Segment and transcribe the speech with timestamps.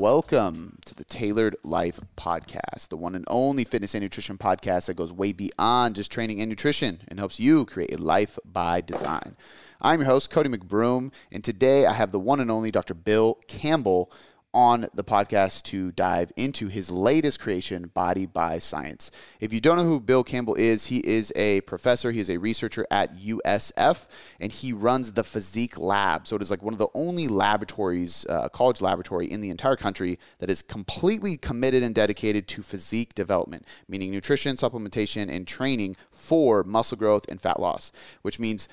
[0.00, 4.94] welcome to the Tailored Life Podcast, the one and only fitness and nutrition podcast that
[4.94, 9.36] goes way beyond just training and nutrition and helps you create a life by design.
[9.78, 12.94] I'm your host, Cody McBroom, and today I have the one and only Dr.
[12.94, 14.10] Bill Campbell
[14.52, 19.10] on the podcast to dive into his latest creation, Body by Science.
[19.38, 22.38] If you don't know who Bill Campbell is, he is a professor, he is a
[22.38, 24.06] researcher at USF,
[24.40, 26.26] and he runs the Physique Lab.
[26.26, 29.76] So it is like one of the only laboratories, uh, college laboratory in the entire
[29.76, 35.96] country that is completely committed and dedicated to physique development, meaning nutrition, supplementation, and training
[36.10, 37.92] for muscle growth and fat loss,
[38.22, 38.68] which means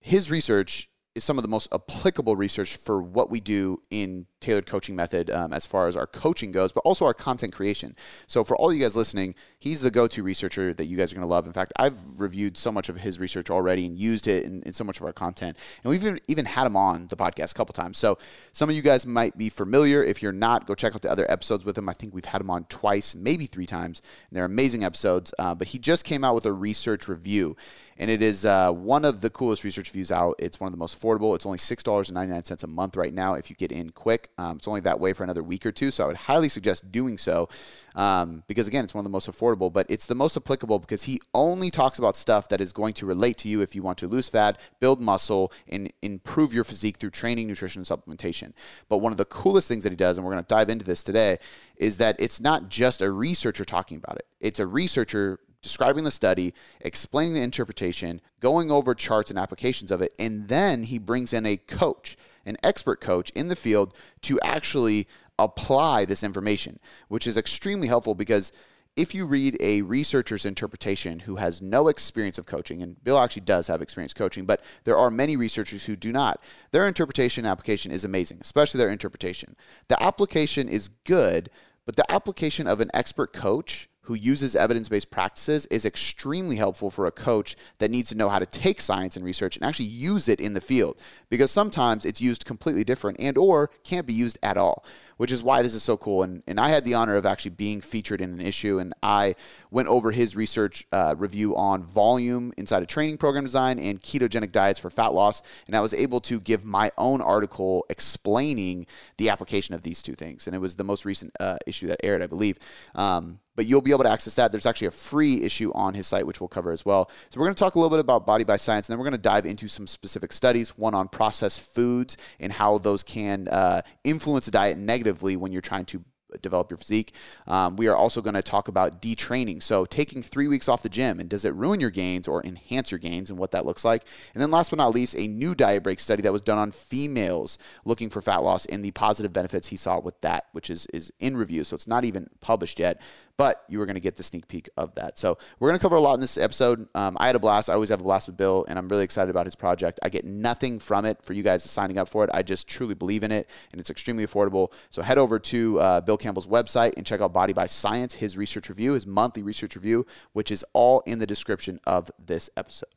[0.00, 4.66] his research is some of the most applicable research for what we do in tailored
[4.66, 7.96] coaching method um, as far as our coaching goes, but also our content creation.
[8.26, 11.26] So for all you guys listening, he's the go-to researcher that you guys are going
[11.26, 11.46] to love.
[11.46, 14.72] In fact, I've reviewed so much of his research already and used it in, in
[14.74, 17.54] so much of our content, and we've even, even had him on the podcast a
[17.54, 17.98] couple times.
[17.98, 18.18] So
[18.52, 20.04] some of you guys might be familiar.
[20.04, 21.88] If you're not, go check out the other episodes with him.
[21.88, 25.32] I think we've had him on twice, maybe three times, and they're amazing episodes.
[25.38, 27.56] Uh, but he just came out with a research review
[27.98, 30.34] and it is uh, one of the coolest research views out.
[30.38, 31.34] It's one of the most affordable.
[31.34, 33.72] It's only six dollars and ninety nine cents a month right now if you get
[33.72, 34.30] in quick.
[34.38, 36.92] Um, it's only that way for another week or two, so I would highly suggest
[36.92, 37.48] doing so
[37.96, 39.72] um, because again, it's one of the most affordable.
[39.72, 43.06] But it's the most applicable because he only talks about stuff that is going to
[43.06, 46.98] relate to you if you want to lose fat, build muscle, and improve your physique
[46.98, 48.52] through training, nutrition, and supplementation.
[48.88, 50.84] But one of the coolest things that he does, and we're going to dive into
[50.84, 51.38] this today,
[51.76, 54.26] is that it's not just a researcher talking about it.
[54.40, 60.00] It's a researcher describing the study, explaining the interpretation, going over charts and applications of
[60.00, 64.38] it, and then he brings in a coach, an expert coach in the field to
[64.42, 66.78] actually apply this information,
[67.08, 68.52] which is extremely helpful because
[68.96, 73.42] if you read a researcher's interpretation who has no experience of coaching, and Bill actually
[73.42, 77.92] does have experience coaching, but there are many researchers who do not, their interpretation application
[77.92, 79.54] is amazing, especially their interpretation.
[79.88, 81.50] The application is good,
[81.84, 86.90] but the application of an expert coach who uses evidence based practices is extremely helpful
[86.90, 89.86] for a coach that needs to know how to take science and research and actually
[89.86, 91.00] use it in the field
[91.30, 94.84] because sometimes it's used completely different and or can't be used at all
[95.16, 96.22] which is why this is so cool.
[96.22, 99.34] And, and I had the honor of actually being featured in an issue, and I
[99.70, 104.52] went over his research uh, review on volume inside of training program design and ketogenic
[104.52, 105.42] diets for fat loss.
[105.66, 108.86] And I was able to give my own article explaining
[109.16, 110.46] the application of these two things.
[110.46, 112.58] And it was the most recent uh, issue that aired, I believe.
[112.94, 114.52] Um, but you'll be able to access that.
[114.52, 117.10] There's actually a free issue on his site, which we'll cover as well.
[117.30, 119.10] So we're going to talk a little bit about body by science, and then we're
[119.10, 120.76] going to dive into some specific studies.
[120.78, 125.62] One on processed foods and how those can uh, influence a diet negatively when you're
[125.62, 126.04] trying to
[126.42, 127.14] develop your physique.
[127.46, 129.62] Um, we are also going to talk about detraining.
[129.62, 132.90] So, taking three weeks off the gym and does it ruin your gains or enhance
[132.90, 134.04] your gains and what that looks like.
[134.34, 136.70] And then, last but not least, a new diet break study that was done on
[136.70, 140.86] females looking for fat loss and the positive benefits he saw with that, which is,
[140.86, 141.64] is in review.
[141.64, 143.00] So, it's not even published yet
[143.36, 145.18] but you were going to get the sneak peek of that.
[145.18, 146.88] So we're going to cover a lot in this episode.
[146.94, 147.68] Um, I had a blast.
[147.68, 150.00] I always have a blast with Bill, and I'm really excited about his project.
[150.02, 152.30] I get nothing from it for you guys signing up for it.
[152.32, 154.72] I just truly believe in it, and it's extremely affordable.
[154.90, 158.36] So head over to uh, Bill Campbell's website and check out Body by Science, his
[158.36, 162.88] research review, his monthly research review, which is all in the description of this episode.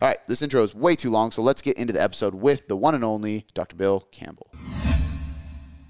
[0.00, 2.68] All right, this intro is way too long, so let's get into the episode with
[2.68, 3.76] the one and only Dr.
[3.76, 4.50] Bill Campbell.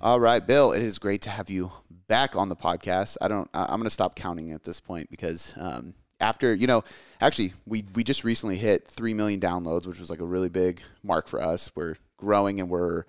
[0.00, 1.70] All right, Bill, it is great to have you
[2.12, 3.16] back on the podcast.
[3.22, 3.48] I don't.
[3.54, 6.84] I'm going to stop counting at this point because um, after you know,
[7.22, 10.82] actually, we we just recently hit three million downloads, which was like a really big
[11.02, 11.72] mark for us.
[11.74, 13.04] We're growing and we're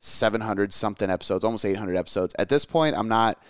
[0.00, 2.34] 700 something episodes, almost 800 episodes.
[2.40, 3.40] At this point, I'm not.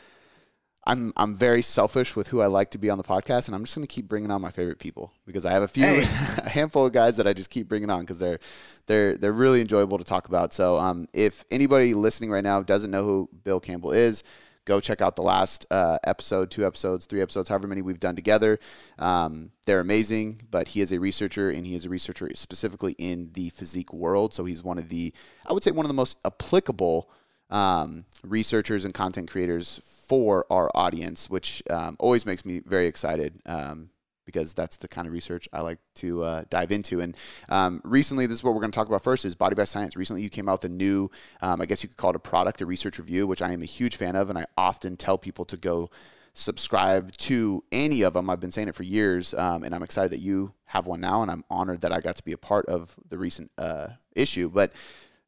[0.87, 3.65] I'm I'm very selfish with who I like to be on the podcast, and I'm
[3.65, 6.01] just going to keep bringing on my favorite people because I have a few, hey.
[6.45, 8.39] a handful of guys that I just keep bringing on because they're
[8.85, 10.53] they're they're really enjoyable to talk about.
[10.53, 14.25] So, um, if anybody listening right now doesn't know who Bill Campbell is,
[14.65, 18.17] go check out the last uh, episode, two episodes, three episodes, however many we've done
[18.17, 18.59] together.
[18.99, 23.31] Um, they're amazing, but he is a researcher and he is a researcher specifically in
[23.33, 24.35] the physique world.
[24.35, 25.13] So he's one of the,
[25.47, 27.11] I would say, one of the most applicable
[27.51, 33.41] um, researchers and content creators for our audience, which um, always makes me very excited.
[33.47, 33.91] Um,
[34.31, 37.01] because that's the kind of research I like to uh, dive into.
[37.01, 37.17] And
[37.49, 39.97] um, recently, this is what we're going to talk about first: is Body by Science.
[39.97, 41.11] Recently, you came out with a new,
[41.43, 43.63] um, I guess you could call it a product, a research review, which I am
[43.63, 45.91] a huge fan of, and I often tell people to go
[46.33, 48.31] subscribe to any of them.
[48.31, 51.23] I've been saying it for years, um, and I'm excited that you have one now,
[51.23, 54.49] and I'm honored that I got to be a part of the recent uh, issue.
[54.49, 54.73] But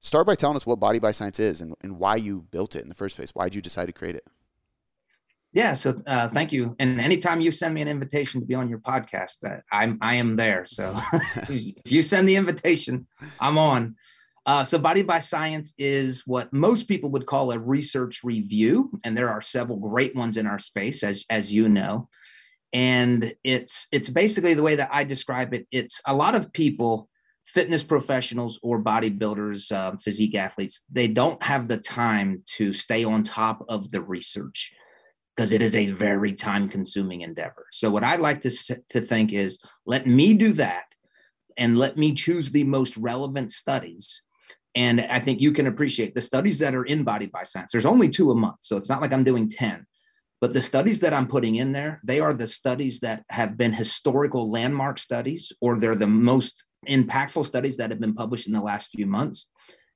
[0.00, 2.82] start by telling us what Body by Science is and, and why you built it
[2.82, 3.34] in the first place.
[3.34, 4.26] Why did you decide to create it?
[5.52, 5.74] Yeah.
[5.74, 6.74] So uh, thank you.
[6.78, 10.14] And anytime you send me an invitation to be on your podcast, uh, I'm I
[10.14, 10.64] am there.
[10.64, 10.98] So
[11.48, 13.06] if you send the invitation,
[13.38, 13.96] I'm on.
[14.44, 19.16] Uh, so, Body by Science is what most people would call a research review, and
[19.16, 22.08] there are several great ones in our space, as as you know.
[22.72, 25.68] And it's it's basically the way that I describe it.
[25.70, 27.08] It's a lot of people,
[27.44, 33.22] fitness professionals or bodybuilders, um, physique athletes, they don't have the time to stay on
[33.22, 34.72] top of the research
[35.34, 37.66] because it is a very time consuming endeavor.
[37.72, 38.50] So, what I like to
[38.90, 40.84] to think is, let me do that,
[41.56, 44.22] and let me choose the most relevant studies
[44.74, 47.72] and I think you can appreciate the studies that are in Body by Science.
[47.72, 48.56] There's only two a month.
[48.60, 49.86] So it's not like I'm doing 10.
[50.40, 53.72] But the studies that I'm putting in there, they are the studies that have been
[53.72, 58.60] historical landmark studies, or they're the most impactful studies that have been published in the
[58.60, 59.48] last few months.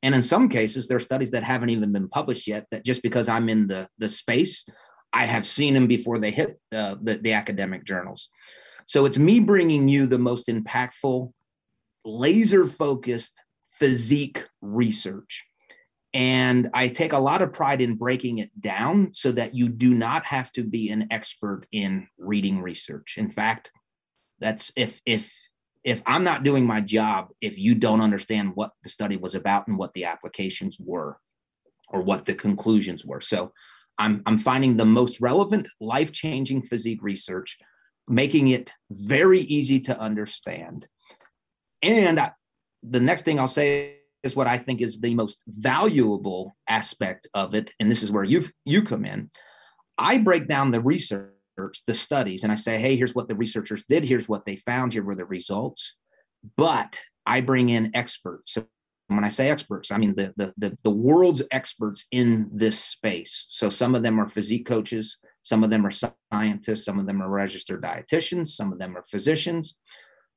[0.02, 3.02] And in some cases, there are studies that haven't even been published yet that just
[3.02, 4.68] because I'm in the, the space,
[5.16, 8.28] I have seen them before they hit uh, the, the academic journals.
[8.84, 11.32] So it's me bringing you the most impactful,
[12.04, 15.46] laser focused physique research.
[16.12, 19.94] And I take a lot of pride in breaking it down so that you do
[19.94, 23.14] not have to be an expert in reading research.
[23.16, 23.72] In fact,
[24.38, 25.32] that's if if
[25.82, 29.66] if I'm not doing my job, if you don't understand what the study was about
[29.66, 31.18] and what the applications were
[31.88, 33.20] or what the conclusions were.
[33.20, 33.52] So
[33.98, 37.58] I'm I'm finding the most relevant life-changing physique research,
[38.08, 40.86] making it very easy to understand.
[41.82, 42.20] And
[42.82, 47.54] the next thing I'll say is what I think is the most valuable aspect of
[47.54, 49.30] it, and this is where you you come in.
[49.98, 51.32] I break down the research,
[51.86, 54.92] the studies, and I say, hey, here's what the researchers did, here's what they found,
[54.92, 55.96] here were the results.
[56.56, 58.52] But I bring in experts.
[58.52, 58.66] So
[59.08, 63.46] when I say experts, I mean the, the the the world's experts in this space.
[63.50, 65.92] So some of them are physique coaches, some of them are
[66.32, 69.76] scientists, some of them are registered dietitians, some of them are physicians.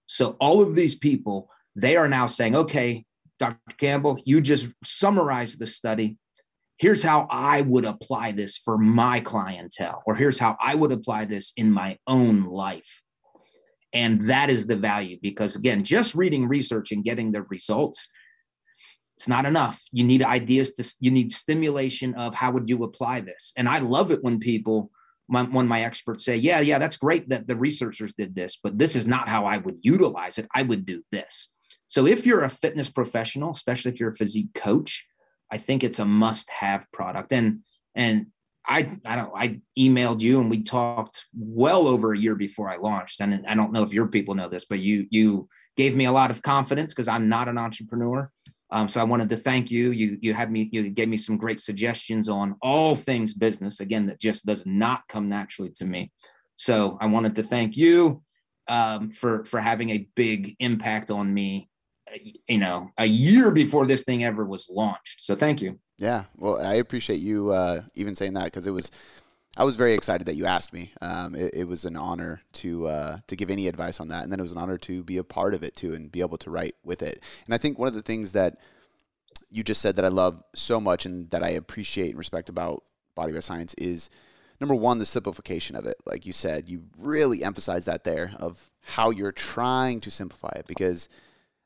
[0.06, 3.06] So all of these people they are now saying, okay,
[3.38, 3.57] Dr.
[3.77, 6.18] Campbell, you just summarized the study.
[6.77, 11.25] Here's how I would apply this for my clientele, or here's how I would apply
[11.25, 13.01] this in my own life.
[13.94, 18.07] And that is the value because, again, just reading research and getting the results,
[19.19, 19.83] it's not enough.
[19.92, 23.51] You need ideas to, you need stimulation of how would you apply this.
[23.57, 24.92] And I love it when people,
[25.27, 28.95] when my experts say, yeah, yeah, that's great that the researchers did this, but this
[28.95, 30.48] is not how I would utilize it.
[30.56, 31.51] I would do this.
[31.89, 35.06] So if you're a fitness professional, especially if you're a physique coach,
[35.51, 37.33] I think it's a must-have product.
[37.33, 37.60] And
[37.94, 38.27] and
[38.66, 42.77] I I don't I emailed you and we talked well over a year before I
[42.77, 43.19] launched.
[43.19, 46.12] And I don't know if your people know this, but you you gave me a
[46.12, 48.31] lot of confidence because I'm not an entrepreneur.
[48.71, 49.92] Um, so I wanted to thank you.
[49.92, 53.80] You you had me you gave me some great suggestions on all things business.
[53.80, 56.12] Again, that just does not come naturally to me.
[56.56, 58.21] So I wanted to thank you
[58.68, 61.69] um, for for having a big impact on me
[62.48, 65.21] you know, a year before this thing ever was launched.
[65.21, 65.80] So thank you.
[65.98, 66.25] Yeah.
[66.38, 68.92] Well, I appreciate you uh, even saying that because it was,
[69.59, 70.94] I was very excited that you asked me.
[71.01, 74.31] Um, it, it, was an honor to uh, to give any advice on that, and
[74.31, 76.38] then it was an honor to be a part of it too and be able
[76.38, 77.21] to write with it.
[77.45, 78.57] And I think one of the things that
[79.51, 82.85] you just said that I love so much and that I appreciate and respect about
[83.15, 84.09] Body by Science is
[84.61, 85.97] number one, the simplification of it.
[86.06, 90.67] Like you said, you really emphasize that there of how you're trying to simplify it
[90.69, 91.09] because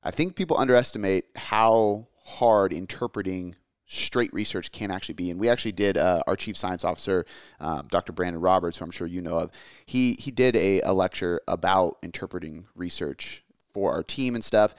[0.01, 3.55] I think people underestimate how hard interpreting
[3.93, 5.29] straight research can actually be.
[5.29, 7.25] And we actually did uh, our chief science officer,
[7.59, 8.12] um, Dr.
[8.13, 9.51] Brandon Roberts, who I'm sure you know of.
[9.85, 14.75] He he did a, a lecture about interpreting research for our team and stuff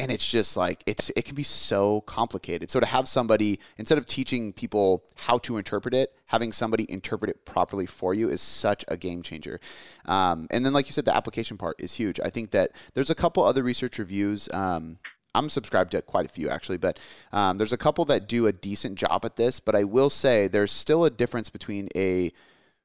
[0.00, 2.70] and it's just like it's it can be so complicated.
[2.70, 7.30] So to have somebody instead of teaching people how to interpret it, having somebody interpret
[7.30, 9.60] it properly for you is such a game changer.
[10.06, 12.18] Um, and then, like you said, the application part is huge.
[12.18, 14.48] I think that there's a couple other research reviews.
[14.54, 14.98] Um,
[15.34, 16.98] I'm subscribed to quite a few actually, but
[17.32, 19.60] um, there's a couple that do a decent job at this.
[19.60, 22.32] But I will say there's still a difference between a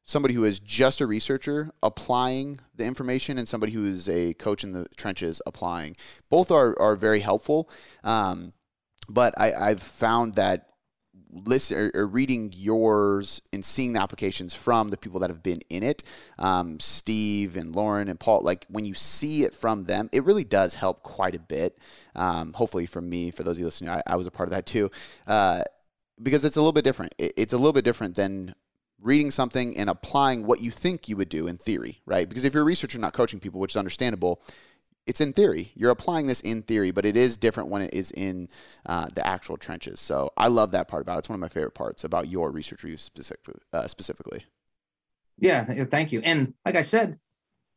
[0.04, 4.64] somebody who is just a researcher applying the information and somebody who is a coach
[4.64, 5.96] in the trenches applying.
[6.30, 7.70] Both are, are very helpful.
[8.04, 8.54] Um,
[9.10, 10.70] but I, I've found that
[11.46, 15.84] listen or, reading yours and seeing the applications from the people that have been in
[15.84, 16.04] it,
[16.40, 20.44] um, Steve and Lauren and Paul, like when you see it from them, it really
[20.44, 21.78] does help quite a bit.
[22.16, 24.54] Um, hopefully, for me, for those of you listening, I, I was a part of
[24.54, 24.90] that too.
[25.28, 25.64] Uh,
[26.22, 27.14] because it's a little bit different.
[27.18, 28.56] It's a little bit different than
[29.02, 32.28] reading something and applying what you think you would do in theory, right?
[32.28, 34.42] Because if you're a researcher not coaching people, which is understandable,
[35.08, 35.72] it's in theory.
[35.76, 38.50] You're applying this in theory, but it is different when it is in
[38.86, 40.00] uh, the actual trenches.
[40.00, 41.20] So I love that part about it.
[41.20, 43.40] It's one of my favorite parts about your research review specific,
[43.72, 44.46] uh, specifically.
[45.38, 46.22] Yeah, thank you.
[46.24, 47.18] And like I said,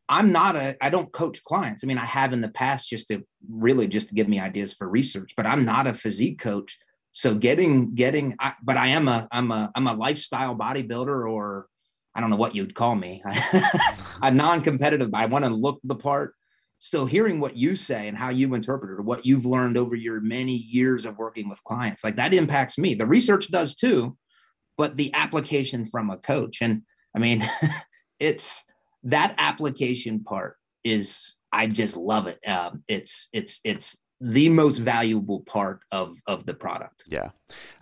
[0.07, 1.83] I'm not a, I don't coach clients.
[1.83, 4.73] I mean, I have in the past just to really just to give me ideas
[4.73, 6.79] for research, but I'm not a physique coach.
[7.11, 11.67] So getting, getting, I, but I am a, I'm a, I'm a lifestyle bodybuilder or
[12.15, 13.21] I don't know what you'd call me.
[14.21, 15.13] I'm non-competitive.
[15.13, 16.33] I want to look the part.
[16.79, 20.21] So hearing what you say and how you interpret it what you've learned over your
[20.21, 22.95] many years of working with clients, like that impacts me.
[22.95, 24.17] The research does too,
[24.77, 26.59] but the application from a coach.
[26.61, 26.83] And
[27.13, 27.43] I mean,
[28.19, 28.63] it's
[29.03, 30.55] that application part
[30.85, 32.39] is I just love it.
[32.47, 37.03] Um, it's it's it's the most valuable part of of the product.
[37.07, 37.31] Yeah,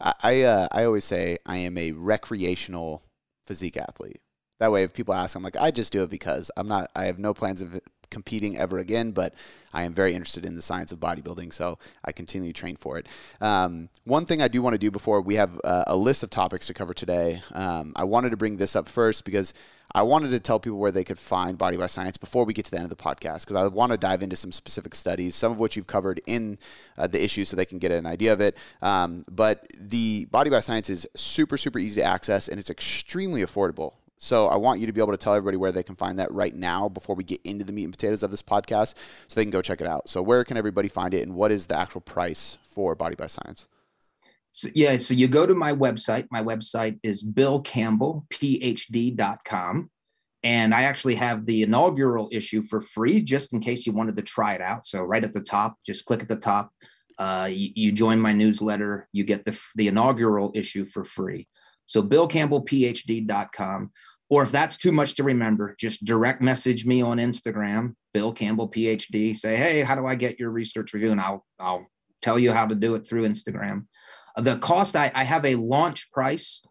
[0.01, 3.03] I I, uh, I always say I am a recreational
[3.45, 4.21] physique athlete.
[4.59, 6.89] That way, if people ask, I'm like, I just do it because I'm not.
[6.95, 9.33] I have no plans of competing ever again, but
[9.73, 12.97] I am very interested in the science of bodybuilding, so I continue to train for
[12.97, 13.07] it.
[13.41, 16.29] Um, one thing I do want to do before we have uh, a list of
[16.29, 19.53] topics to cover today, um, I wanted to bring this up first because
[19.93, 22.65] I wanted to tell people where they could find Body by Science before we get
[22.65, 25.33] to the end of the podcast because I want to dive into some specific studies,
[25.33, 26.57] some of which you've covered in
[26.97, 28.57] uh, the issue so they can get an idea of it.
[28.81, 33.41] Um, but the Body by Science is super, super easy to access and it's extremely
[33.41, 33.93] affordable.
[34.17, 36.31] So I want you to be able to tell everybody where they can find that
[36.31, 38.95] right now before we get into the meat and potatoes of this podcast
[39.27, 40.09] so they can go check it out.
[40.09, 43.27] So where can everybody find it and what is the actual price for Body by
[43.27, 43.67] Science?
[44.51, 46.25] So, yeah, so you go to my website.
[46.31, 49.91] My website is billcampbellphd.com.
[50.43, 54.21] And I actually have the inaugural issue for free just in case you wanted to
[54.21, 54.86] try it out.
[54.86, 56.71] So right at the top, just click at the top.
[57.19, 61.47] Uh, you, you join my newsletter, you get the, the inaugural issue for free.
[61.88, 63.91] So billcampbellphd.com.
[64.29, 68.70] Or if that's too much to remember, just direct message me on Instagram, Bill Campbell
[68.70, 69.36] PhD.
[69.36, 71.12] Say, hey, how do I get your research review?
[71.12, 71.88] And I'll I'll
[72.22, 73.86] tell you how to do it through Instagram.
[74.36, 76.62] The cost I, I have a launch price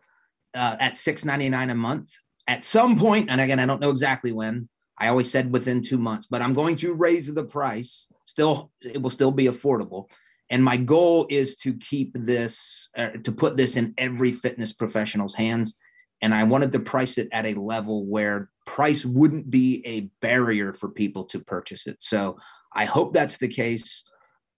[0.55, 2.13] uh, at six ninety nine a month.
[2.47, 4.69] At some point, and again, I don't know exactly when.
[4.99, 8.07] I always said within two months, but I'm going to raise the price.
[8.25, 10.09] Still, it will still be affordable.
[10.50, 15.35] And my goal is to keep this, uh, to put this in every fitness professional's
[15.35, 15.76] hands.
[16.23, 20.73] And I wanted to price it at a level where price wouldn't be a barrier
[20.73, 21.97] for people to purchase it.
[22.00, 22.38] So
[22.73, 24.05] I hope that's the case.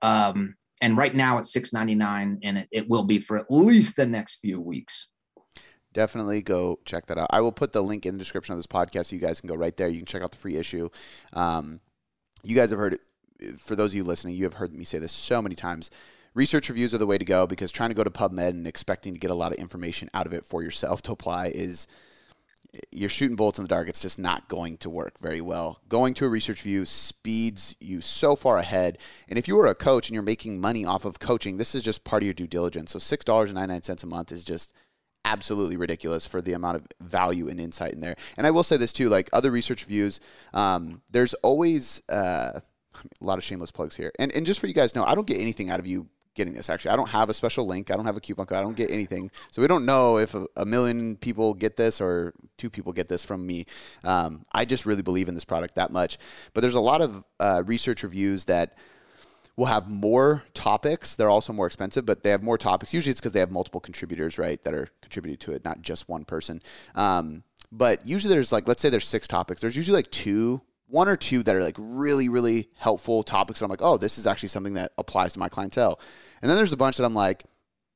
[0.03, 3.47] Um, and right now it's six ninety nine, and it, it will be for at
[3.51, 5.09] least the next few weeks.
[5.93, 7.29] Definitely go check that out.
[7.31, 9.49] I will put the link in the description of this podcast so you guys can
[9.49, 9.89] go right there.
[9.89, 10.89] You can check out the free issue.
[11.33, 11.81] Um,
[12.45, 12.99] you guys have heard
[13.59, 15.91] for those of you listening, you have heard me say this so many times.
[16.35, 19.15] Research reviews are the way to go because trying to go to PubMed and expecting
[19.15, 21.89] to get a lot of information out of it for yourself to apply is
[22.93, 23.89] you're shooting bullets in the dark.
[23.89, 25.81] It's just not going to work very well.
[25.89, 28.99] Going to a research review speeds you so far ahead.
[29.29, 31.83] And if you are a coach and you're making money off of coaching, this is
[31.83, 32.93] just part of your due diligence.
[32.93, 34.73] So $6.99 a month is just
[35.25, 38.17] absolutely ridiculous for the amount of value and insight in there.
[38.37, 40.21] And I will say this too, like other research reviews,
[40.53, 42.61] um, there's always uh,
[43.21, 44.13] a lot of shameless plugs here.
[44.19, 46.55] And and just for you guys know, I don't get anything out of you getting
[46.55, 46.71] this.
[46.71, 47.91] Actually, I don't have a special link.
[47.91, 48.59] I don't have a coupon code.
[48.59, 49.31] I don't get anything.
[49.51, 53.09] So we don't know if a, a million people get this or two people get
[53.09, 53.67] this from me.
[54.05, 56.17] Um, I just really believe in this product that much.
[56.55, 58.79] But there's a lot of uh, research reviews that
[59.57, 61.17] will have more topics.
[61.17, 62.95] They're also more expensive, but they have more topics.
[62.95, 66.09] Usually it's because they have multiple contributors, right, that are contributing to it, not just
[66.09, 66.63] one person.
[66.95, 69.61] Um, but usually there's like, let's say there's six topics.
[69.61, 73.67] There's usually like two one or two that are like really, really helpful topics that
[73.67, 76.01] I'm like, oh, this is actually something that applies to my clientele.
[76.43, 77.45] And then there's a bunch that I'm like,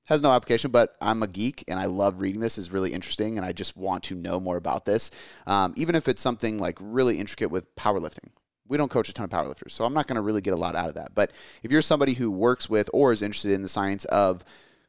[0.05, 2.59] has no application, but I'm a geek and I love reading this.
[2.59, 5.11] is really interesting, and I just want to know more about this.
[5.47, 8.31] Um, even if it's something like really intricate with powerlifting,
[8.67, 10.57] we don't coach a ton of powerlifters, so I'm not going to really get a
[10.57, 11.15] lot out of that.
[11.15, 11.31] But
[11.63, 14.45] if you're somebody who works with or is interested in the science of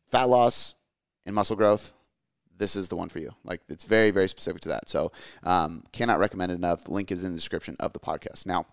[0.08, 0.74] fat loss
[1.26, 1.94] and muscle growth,
[2.58, 3.32] this is the one for you.
[3.44, 4.90] Like it's very, very specific to that.
[4.90, 5.12] So
[5.44, 6.84] um, cannot recommend it enough.
[6.84, 8.46] The link is in the description of the podcast.
[8.46, 8.66] Now,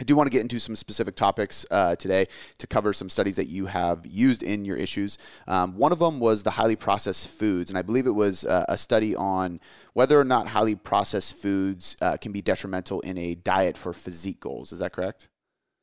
[0.00, 3.36] I do want to get into some specific topics uh, today to cover some studies
[3.36, 5.18] that you have used in your issues.
[5.48, 8.64] Um, one of them was the highly processed foods, and I believe it was uh,
[8.68, 9.60] a study on
[9.94, 14.38] whether or not highly processed foods uh, can be detrimental in a diet for physique
[14.40, 14.72] goals.
[14.72, 15.28] Is that correct?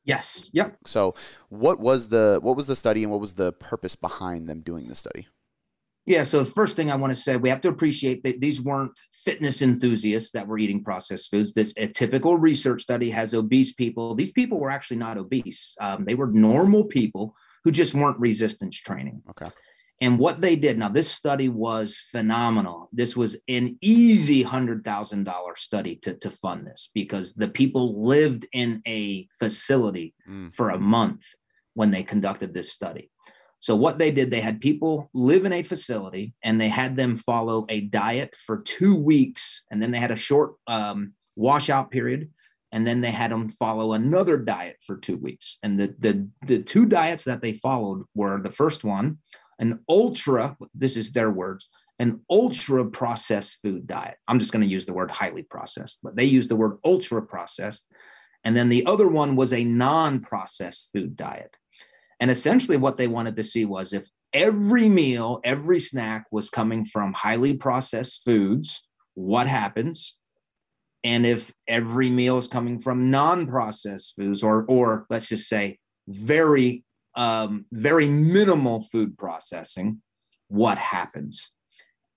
[0.04, 0.50] Yes.
[0.52, 0.78] Yep.
[0.86, 1.14] So,
[1.48, 4.86] what was the what was the study, and what was the purpose behind them doing
[4.86, 5.26] the study?
[6.06, 6.22] Yeah.
[6.22, 8.98] So the first thing I want to say, we have to appreciate that these weren't
[9.12, 11.52] fitness enthusiasts that were eating processed foods.
[11.52, 14.14] This a typical research study has obese people.
[14.14, 15.74] These people were actually not obese.
[15.80, 17.34] Um, they were normal people
[17.64, 19.22] who just weren't resistance training.
[19.30, 19.50] Okay.
[20.00, 22.88] And what they did now, this study was phenomenal.
[22.92, 28.06] This was an easy hundred thousand dollar study to to fund this because the people
[28.06, 30.54] lived in a facility mm.
[30.54, 31.24] for a month
[31.74, 33.10] when they conducted this study.
[33.66, 37.16] So what they did, they had people live in a facility and they had them
[37.16, 42.30] follow a diet for two weeks, and then they had a short um, washout period,
[42.70, 45.58] and then they had them follow another diet for two weeks.
[45.64, 49.18] And the the the two diets that they followed were the first one,
[49.58, 50.56] an ultra.
[50.72, 51.68] This is their words.
[51.98, 54.18] An ultra processed food diet.
[54.28, 57.20] I'm just going to use the word highly processed, but they use the word ultra
[57.20, 57.84] processed.
[58.44, 61.56] And then the other one was a non processed food diet.
[62.18, 66.84] And essentially, what they wanted to see was if every meal, every snack was coming
[66.84, 68.82] from highly processed foods,
[69.14, 70.16] what happens?
[71.04, 76.84] And if every meal is coming from non-processed foods, or or let's just say very
[77.16, 80.02] um, very minimal food processing,
[80.48, 81.50] what happens?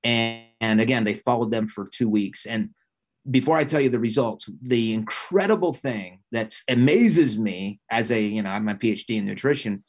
[0.03, 2.45] And, and again, they followed them for two weeks.
[2.45, 2.69] And
[3.29, 8.41] before I tell you the results, the incredible thing that amazes me as a, you
[8.41, 9.83] know, I'm a PhD in nutrition,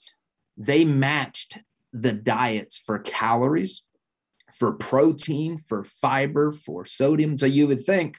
[0.57, 1.59] they matched
[1.93, 3.83] the diets for calories,
[4.55, 7.39] for protein, for fiber, for sodium.
[7.39, 8.19] So you would think,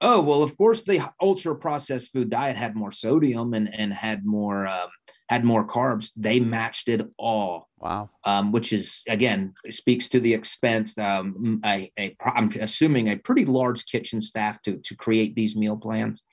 [0.00, 4.24] oh, well, of course, the ultra processed food diet had more sodium and, and had
[4.24, 4.88] more um,
[5.30, 6.10] had more carbs.
[6.16, 7.68] They matched it all.
[7.78, 8.10] Wow.
[8.24, 10.98] Um, which is again speaks to the expense.
[10.98, 15.76] Um, a, a, I'm assuming a pretty large kitchen staff to to create these meal
[15.76, 16.24] plans,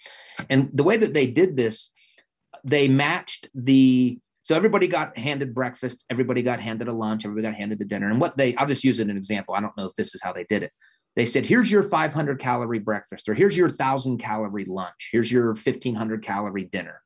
[0.49, 1.91] and the way that they did this,
[2.63, 7.57] they matched the so everybody got handed breakfast, everybody got handed a lunch, everybody got
[7.57, 8.09] handed a dinner.
[8.09, 9.53] And what they, I'll just use it as an example.
[9.53, 10.71] I don't know if this is how they did it.
[11.17, 15.47] They said, here's your 500 calorie breakfast, or here's your 1,000 calorie lunch, here's your
[15.47, 17.01] 1,500 calorie dinner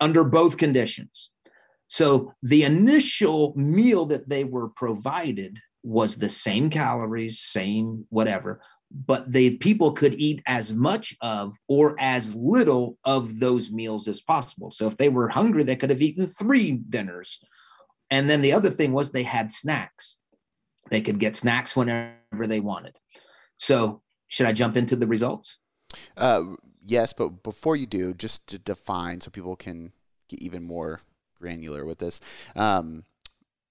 [0.00, 1.30] under both conditions.
[1.88, 9.30] So the initial meal that they were provided was the same calories, same whatever, but
[9.32, 14.70] the people could eat as much of or as little of those meals as possible.
[14.70, 17.40] So if they were hungry, they could have eaten three dinners.
[18.10, 20.16] And then the other thing was they had snacks.
[20.90, 22.96] They could get snacks whenever they wanted.
[23.58, 25.58] So should I jump into the results?
[26.16, 26.44] Uh,
[26.90, 29.92] yes, but before you do, just to define so people can
[30.28, 31.00] get even more
[31.38, 32.20] granular with this.
[32.56, 33.04] Um,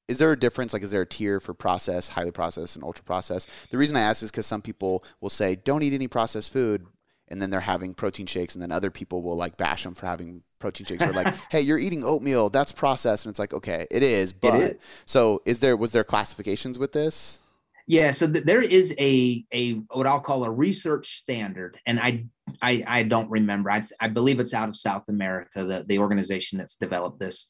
[0.07, 0.71] is there a difference?
[0.71, 3.49] Like, is there a tier for processed, highly processed, and ultra processed?
[3.69, 6.85] The reason I ask is because some people will say, don't eat any processed food,
[7.27, 10.05] and then they're having protein shakes, and then other people will like bash them for
[10.05, 11.03] having protein shakes.
[11.03, 14.55] Or like, hey, you're eating oatmeal, that's processed, and it's like, okay, it is, but
[14.55, 14.75] it is.
[15.05, 17.41] so is there was there classifications with this?
[17.85, 22.25] Yeah, so th- there is a a what I'll call a research standard, and I
[22.61, 23.71] I, I don't remember.
[23.71, 27.47] I, I believe it's out of South America, the the organization that's developed this.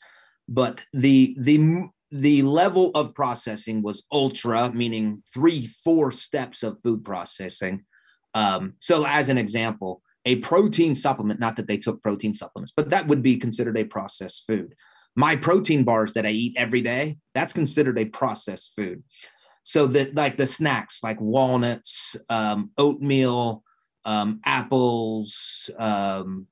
[0.48, 7.04] But the the the level of processing was ultra, meaning three, four steps of food
[7.04, 7.84] processing.
[8.34, 12.90] Um, so, as an example, a protein supplement, not that they took protein supplements, but
[12.90, 14.76] that would be considered a processed food.
[15.16, 19.04] My protein bars that I eat every day, that's considered a processed food.
[19.64, 23.64] So that like the snacks, like walnuts, um, oatmeal,
[24.08, 26.48] um, apples, um,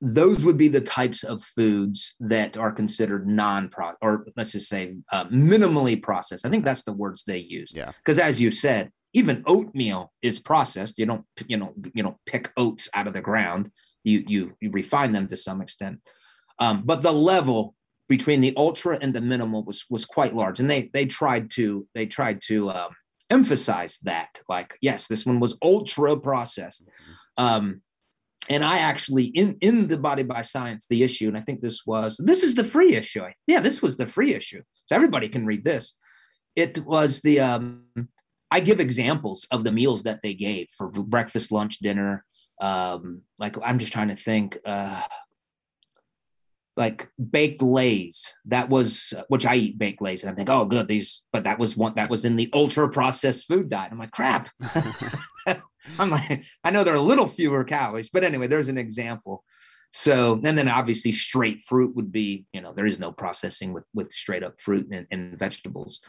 [0.00, 4.96] those would be the types of foods that are considered non-pro or let's just say
[5.12, 6.46] uh, minimally processed.
[6.46, 7.72] I think that's the words they use.
[7.74, 7.92] Yeah.
[7.98, 10.98] Because as you said, even oatmeal is processed.
[10.98, 13.72] You don't you know you know pick oats out of the ground.
[14.04, 16.00] You you you refine them to some extent.
[16.60, 17.74] Um, but the level
[18.08, 21.86] between the ultra and the minimal was was quite large, and they they tried to
[21.94, 22.90] they tried to um,
[23.30, 26.86] emphasize that like yes, this one was ultra processed.
[26.86, 27.44] Mm-hmm.
[27.44, 27.82] Um,
[28.48, 31.86] and I actually in in the Body by Science the issue, and I think this
[31.86, 33.24] was this is the free issue.
[33.46, 35.94] Yeah, this was the free issue, so everybody can read this.
[36.56, 37.84] It was the um,
[38.50, 42.24] I give examples of the meals that they gave for breakfast, lunch, dinner.
[42.60, 44.58] Um, like I'm just trying to think.
[44.64, 45.02] Uh,
[46.80, 50.88] like baked lays that was which i eat baked lays and i think oh good
[50.88, 54.10] these but that was one that was in the ultra processed food diet i'm like
[54.10, 54.48] crap
[55.98, 59.44] I'm like, I know there are a little fewer calories, but anyway, there's an example.
[59.92, 63.88] So, and then obviously straight fruit would be, you know, there is no processing with
[63.92, 66.00] with straight up fruit and, and vegetables.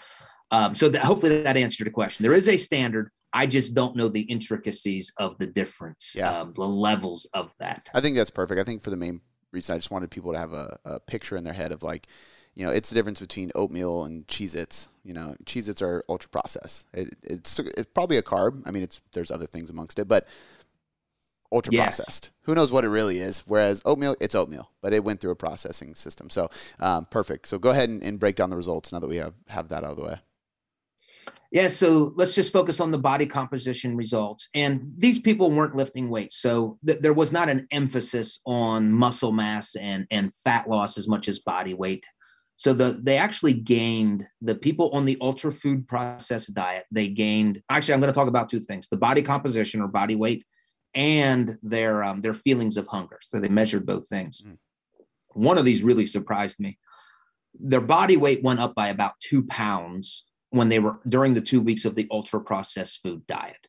[0.51, 2.23] Um, so that hopefully that answered the question.
[2.23, 3.10] There is a standard.
[3.34, 6.41] I just don't know the intricacies of the difference, yeah.
[6.41, 7.89] Um, the levels of that.
[7.93, 8.60] I think that's perfect.
[8.60, 11.37] I think for the main reason, I just wanted people to have a, a picture
[11.37, 12.07] in their head of like,
[12.53, 14.89] you know, it's the difference between oatmeal and Cheez-Its.
[15.03, 16.85] You know, Cheez-Its are ultra processed.
[16.93, 18.61] It, it's it's probably a carb.
[18.65, 20.27] I mean, it's there's other things amongst it, but
[21.51, 21.97] ultra yes.
[21.97, 22.29] processed.
[22.43, 23.43] Who knows what it really is?
[23.45, 26.29] Whereas oatmeal, it's oatmeal, but it went through a processing system.
[26.29, 27.47] So um, perfect.
[27.47, 29.83] So go ahead and, and break down the results now that we have have that
[29.83, 30.15] out of the way.
[31.51, 34.47] Yeah, so let's just focus on the body composition results.
[34.55, 36.37] And these people weren't lifting weights.
[36.37, 41.09] So th- there was not an emphasis on muscle mass and, and fat loss as
[41.09, 42.05] much as body weight.
[42.55, 46.85] So the they actually gained the people on the ultra food processed diet.
[46.91, 47.95] They gained actually.
[47.95, 50.45] I'm going to talk about two things: the body composition or body weight,
[50.93, 53.17] and their um, their feelings of hunger.
[53.23, 54.43] So they measured both things.
[54.45, 54.57] Mm.
[55.29, 56.77] One of these really surprised me.
[57.59, 61.59] Their body weight went up by about two pounds when they were during the two
[61.59, 63.67] weeks of the ultra processed food diet,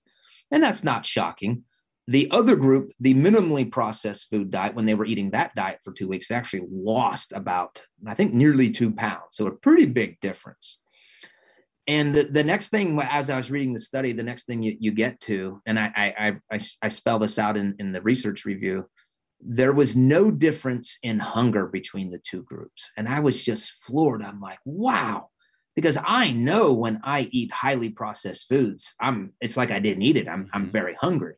[0.50, 1.64] and that's not shocking.
[2.08, 5.92] The other group, the minimally processed food diet, when they were eating that diet for
[5.92, 9.30] two weeks, they actually lost about, I think, nearly two pounds.
[9.32, 10.80] So a pretty big difference.
[11.86, 14.76] And the, the next thing, as I was reading the study, the next thing you,
[14.78, 18.44] you get to, and I, I, I, I spell this out in, in the research
[18.44, 18.86] review,
[19.40, 22.90] there was no difference in hunger between the two groups.
[22.96, 24.22] And I was just floored.
[24.22, 25.28] I'm like, wow.
[25.74, 30.16] Because I know when I eat highly processed foods, I'm it's like I didn't eat
[30.16, 30.28] it.
[30.28, 30.70] I'm I'm mm-hmm.
[30.70, 31.34] very hungry.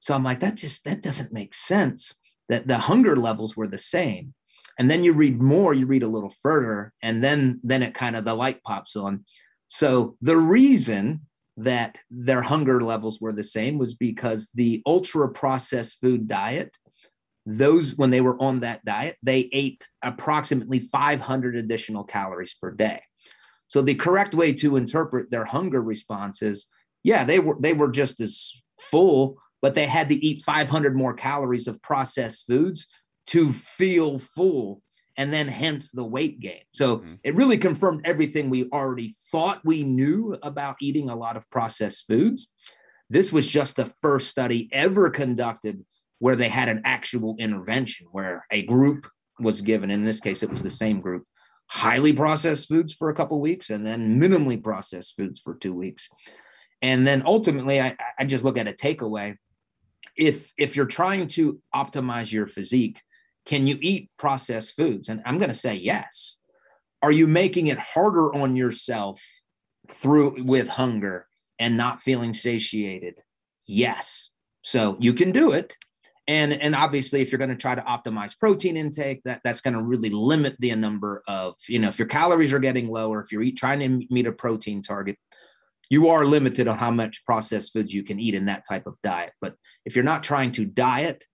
[0.00, 2.14] So I'm like, that just that doesn't make sense.
[2.48, 4.34] That the hunger levels were the same.
[4.78, 8.16] And then you read more, you read a little further, and then then it kind
[8.16, 9.24] of the light pops on.
[9.66, 11.26] So the reason
[11.58, 16.76] that their hunger levels were the same was because the ultra processed food diet,
[17.44, 23.02] those when they were on that diet, they ate approximately 500 additional calories per day.
[23.68, 26.66] So the correct way to interpret their hunger response is,
[27.04, 31.14] yeah, they were they were just as full, but they had to eat 500 more
[31.14, 32.86] calories of processed foods
[33.28, 34.82] to feel full
[35.18, 36.62] and then hence the weight gain.
[36.72, 37.14] So mm-hmm.
[37.24, 42.06] it really confirmed everything we already thought we knew about eating a lot of processed
[42.06, 42.52] foods.
[43.10, 45.84] This was just the first study ever conducted
[46.20, 49.08] where they had an actual intervention where a group
[49.40, 51.24] was given, in this case, it was the same group,
[51.68, 56.08] highly processed foods for a couple weeks and then minimally processed foods for two weeks.
[56.80, 59.36] And then ultimately, I, I just look at a takeaway.
[60.16, 63.02] If if you're trying to optimize your physique,
[63.44, 65.08] can you eat processed foods?
[65.08, 66.38] And I'm going to say yes.
[67.02, 69.22] Are you making it harder on yourself
[69.90, 71.26] through with hunger
[71.58, 73.16] and not feeling satiated?
[73.66, 74.32] Yes.
[74.62, 75.76] So you can do it.
[76.28, 79.74] And, and obviously, if you're going to try to optimize protein intake, that, that's going
[79.74, 83.32] to really limit the number of, you know, if your calories are getting lower, if
[83.32, 85.16] you're eat, trying to meet a protein target,
[85.88, 88.94] you are limited on how much processed foods you can eat in that type of
[89.02, 89.32] diet.
[89.40, 89.54] But
[89.86, 91.24] if you're not trying to diet,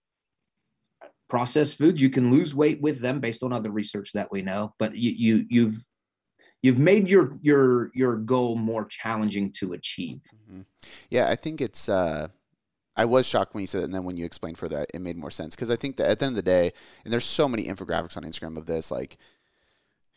[1.28, 4.74] processed foods you can lose weight with them based on other research that we know
[4.78, 5.85] but you, you you've
[6.62, 10.61] you've made your your your goal more challenging to achieve mm-hmm.
[11.11, 12.28] yeah i think it's uh
[12.96, 15.16] I was shocked when you said that, and then when you explained further, it made
[15.16, 15.57] more sense.
[15.57, 16.72] Because I think that at the end of the day,
[17.04, 19.16] and there's so many infographics on Instagram of this, like,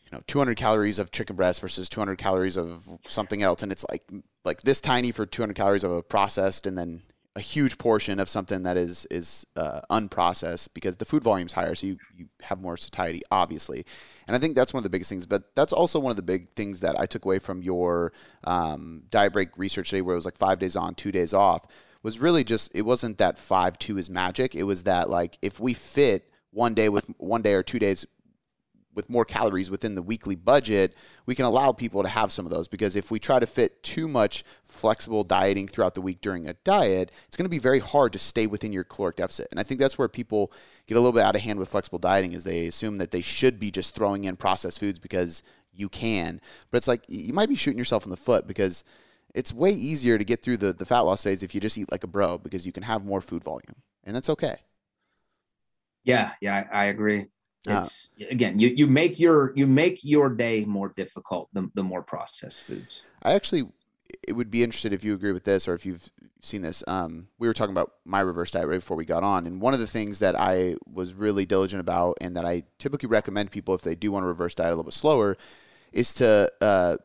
[0.04, 3.84] you know, 200 calories of chicken breast versus 200 calories of something else, and it's
[3.90, 4.02] like
[4.44, 7.02] like this tiny for 200 calories of a processed, and then
[7.38, 11.52] a huge portion of something that is is uh, unprocessed because the food volume is
[11.52, 13.84] higher, so you you have more satiety, obviously.
[14.26, 15.24] And I think that's one of the biggest things.
[15.24, 18.12] But that's also one of the big things that I took away from your
[18.44, 21.66] um, diet break research today, where it was like five days on, two days off.
[22.02, 24.54] Was really just it wasn't that five two is magic.
[24.54, 28.06] It was that like if we fit one day with one day or two days
[28.98, 30.92] with more calories within the weekly budget,
[31.24, 33.80] we can allow people to have some of those because if we try to fit
[33.84, 37.78] too much flexible dieting throughout the week during a diet, it's going to be very
[37.78, 39.46] hard to stay within your caloric deficit.
[39.52, 40.52] And I think that's where people
[40.88, 43.20] get a little bit out of hand with flexible dieting is they assume that they
[43.20, 46.40] should be just throwing in processed foods because you can.
[46.72, 48.82] But it's like you might be shooting yourself in the foot because
[49.34, 51.90] it's way easier to get through the, the fat loss phase if you just eat
[51.90, 53.76] like a bro because you can have more food volume.
[54.04, 54.56] And that's okay.
[56.04, 57.26] Yeah, yeah, I, I agree.
[57.68, 61.68] Uh, it's uh, again, you you make your you make your day more difficult the,
[61.74, 63.02] the more processed foods.
[63.22, 63.64] I actually
[64.26, 66.08] it would be interested if you agree with this or if you've
[66.40, 66.82] seen this.
[66.86, 69.74] Um, we were talking about my reverse diet right before we got on, and one
[69.74, 73.74] of the things that I was really diligent about, and that I typically recommend people
[73.74, 75.36] if they do want to reverse diet a little bit slower,
[75.92, 76.96] is to uh,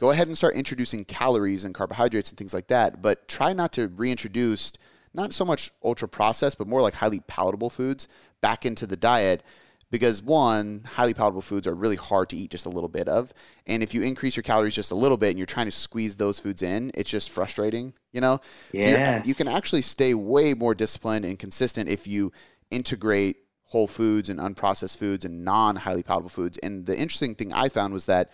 [0.00, 3.70] go ahead and start introducing calories and carbohydrates and things like that, but try not
[3.70, 4.72] to reintroduce
[5.12, 8.08] not so much ultra processed, but more like highly palatable foods
[8.40, 9.42] back into the diet
[9.90, 13.34] because one, highly palatable foods are really hard to eat just a little bit of.
[13.66, 16.16] And if you increase your calories just a little bit and you're trying to squeeze
[16.16, 18.40] those foods in, it's just frustrating, you know?
[18.72, 19.24] Yes.
[19.24, 22.32] So you can actually stay way more disciplined and consistent if you
[22.70, 26.56] integrate whole foods and unprocessed foods and non highly palatable foods.
[26.58, 28.30] And the interesting thing I found was that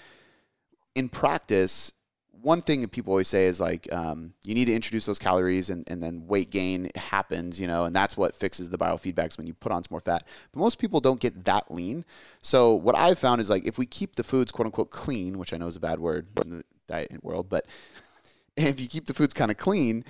[0.96, 1.92] in practice,
[2.40, 5.68] one thing that people always say is like um, you need to introduce those calories
[5.68, 9.46] and, and then weight gain happens you know and that's what fixes the biofeedbacks when
[9.46, 10.24] you put on some more fat.
[10.52, 12.04] But most people don't get that lean.
[12.42, 15.52] So what i've found is like if we keep the foods quote unquote clean which
[15.52, 17.66] i know is a bad word in the diet world but
[18.56, 20.04] if you keep the foods kind of clean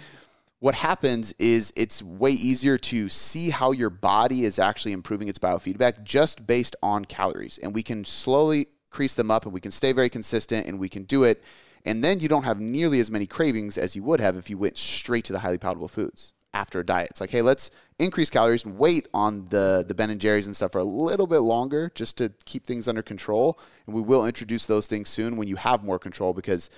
[0.58, 5.38] what happens is it's way easier to see how your body is actually improving its
[5.38, 7.58] biofeedback just based on calories.
[7.58, 10.88] And we can slowly increase them up and we can stay very consistent and we
[10.88, 11.44] can do it
[11.84, 14.56] and then you don't have nearly as many cravings as you would have if you
[14.56, 16.32] went straight to the highly palatable foods.
[16.54, 17.08] after a diet.
[17.10, 20.56] It's like, hey, let's increase calories and wait on the the Ben and Jerry's and
[20.56, 23.58] stuff for a little bit longer just to keep things under control.
[23.86, 26.70] And we will introduce those things soon when you have more control because,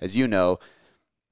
[0.00, 0.58] as you know,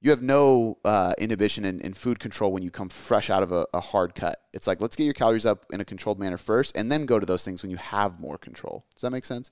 [0.02, 3.50] you have no uh, inhibition in, in, food control when you come fresh out of
[3.50, 4.36] a, a, hard cut.
[4.52, 7.18] It's like let's get your calories up in a controlled manner first, and then go
[7.18, 8.84] to those things when you have more control.
[8.94, 9.50] Does that make sense?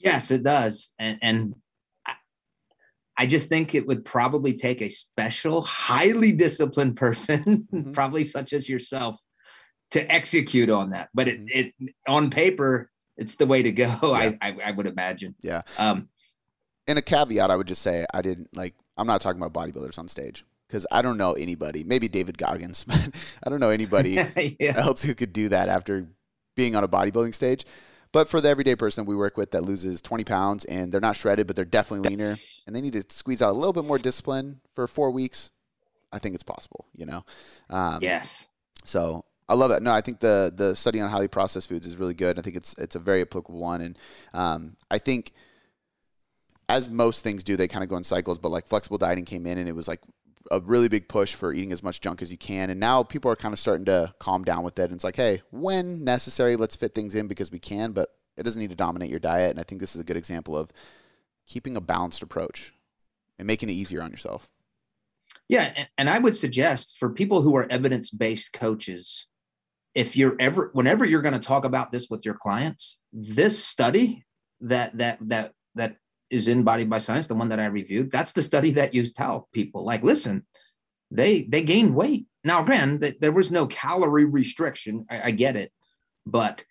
[0.00, 0.94] Yes, it does.
[0.98, 1.54] And, and
[3.16, 7.92] I just think it would probably take a special, highly disciplined person, mm-hmm.
[7.92, 9.20] probably such as yourself,
[9.90, 11.10] to execute on that.
[11.12, 11.86] But it, mm-hmm.
[11.86, 13.94] it on paper, it's the way to go.
[14.02, 14.10] Yeah.
[14.10, 15.34] I, I, I would imagine.
[15.42, 15.62] Yeah.
[15.78, 16.08] Um,
[16.86, 18.74] and a caveat, I would just say I didn't like.
[18.96, 21.84] I'm not talking about bodybuilders on stage because I don't know anybody.
[21.84, 23.10] Maybe David Goggins, but
[23.44, 24.18] I don't know anybody
[24.58, 24.72] yeah.
[24.76, 26.08] else who could do that after
[26.56, 27.66] being on a bodybuilding stage.
[28.12, 31.16] But for the everyday person we work with that loses 20 pounds and they're not
[31.16, 33.98] shredded, but they're definitely leaner, and they need to squeeze out a little bit more
[33.98, 35.52] discipline for four weeks,
[36.12, 36.86] I think it's possible.
[36.94, 37.24] You know.
[37.68, 38.48] Um, yes.
[38.84, 39.82] So I love it.
[39.82, 42.38] No, I think the the study on highly processed foods is really good.
[42.38, 43.98] I think it's it's a very applicable one, and
[44.32, 45.32] um, I think
[46.68, 48.38] as most things do, they kind of go in cycles.
[48.38, 50.00] But like flexible dieting came in, and it was like
[50.50, 52.70] a really big push for eating as much junk as you can.
[52.70, 54.84] And now people are kind of starting to calm down with it.
[54.84, 58.44] And it's like, hey, when necessary, let's fit things in because we can, but it
[58.44, 59.50] doesn't need to dominate your diet.
[59.50, 60.72] And I think this is a good example of
[61.46, 62.72] keeping a balanced approach
[63.38, 64.48] and making it easier on yourself.
[65.48, 65.86] Yeah.
[65.98, 69.26] And I would suggest for people who are evidence based coaches,
[69.94, 74.24] if you're ever, whenever you're going to talk about this with your clients, this study
[74.60, 75.96] that, that, that, that
[76.30, 79.06] is in Body by Science, the one that I reviewed, that's the study that you
[79.10, 80.46] tell people like, listen,
[81.10, 82.26] they they gained weight.
[82.44, 85.06] Now, granted, there was no calorie restriction.
[85.10, 85.72] I, I get it,
[86.24, 86.64] but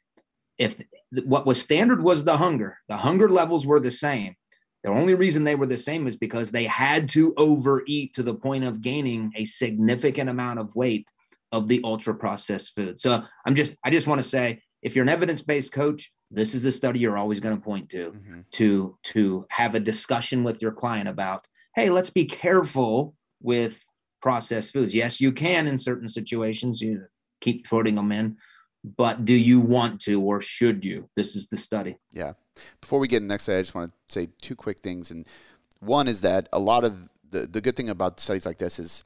[0.58, 0.82] if
[1.26, 4.36] what was standard was the hunger, the hunger levels were the same.
[4.84, 8.34] The only reason they were the same is because they had to overeat to the
[8.34, 11.06] point of gaining a significant amount of weight
[11.52, 13.00] of the ultra processed food.
[13.00, 16.53] So I'm just, I just want to say, if you're an evidence based coach, this
[16.53, 18.41] is the study you're always going to point to mm-hmm.
[18.51, 23.83] to to have a discussion with your client about hey let's be careful with
[24.21, 24.93] processed foods.
[24.93, 27.05] Yes you can in certain situations you
[27.41, 28.37] keep putting them in
[28.83, 31.09] but do you want to or should you?
[31.15, 31.97] This is the study.
[32.13, 32.33] Yeah.
[32.79, 35.11] Before we get in the next slide i just want to say two quick things
[35.11, 35.25] and
[35.79, 39.03] one is that a lot of the, the good thing about studies like this is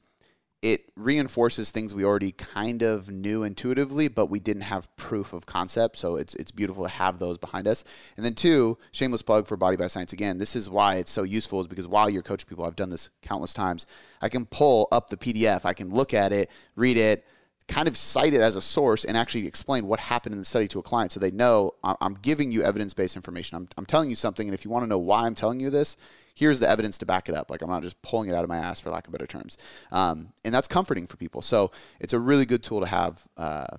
[0.64, 5.44] it reinforces things we already kind of knew intuitively, but we didn't have proof of
[5.44, 5.94] concept.
[5.98, 7.84] So it's it's beautiful to have those behind us.
[8.16, 10.38] And then two, shameless plug for Body by Science again.
[10.38, 13.10] This is why it's so useful is because while you're coaching people, I've done this
[13.20, 13.84] countless times.
[14.22, 17.26] I can pull up the PDF, I can look at it, read it,
[17.68, 20.66] kind of cite it as a source and actually explain what happened in the study
[20.68, 23.58] to a client so they know I'm giving you evidence based information.
[23.58, 25.68] I'm, I'm telling you something, and if you want to know why I'm telling you
[25.68, 25.98] this,
[26.34, 27.50] here's the evidence to back it up.
[27.50, 29.56] Like I'm not just pulling it out of my ass, for lack of better terms.
[29.92, 31.42] Um, and that's comforting for people.
[31.42, 31.70] So
[32.00, 33.26] it's a really good tool to have.
[33.36, 33.76] Uh,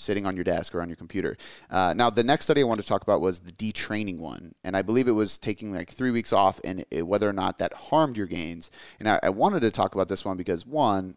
[0.00, 1.36] sitting on your desk or on your computer.
[1.68, 4.76] Uh, now, the next study I wanted to talk about was the detraining one, and
[4.76, 7.72] I believe it was taking like three weeks off, and it, whether or not that
[7.72, 8.70] harmed your gains.
[9.00, 11.16] And I, I, wanted to talk about this one because one,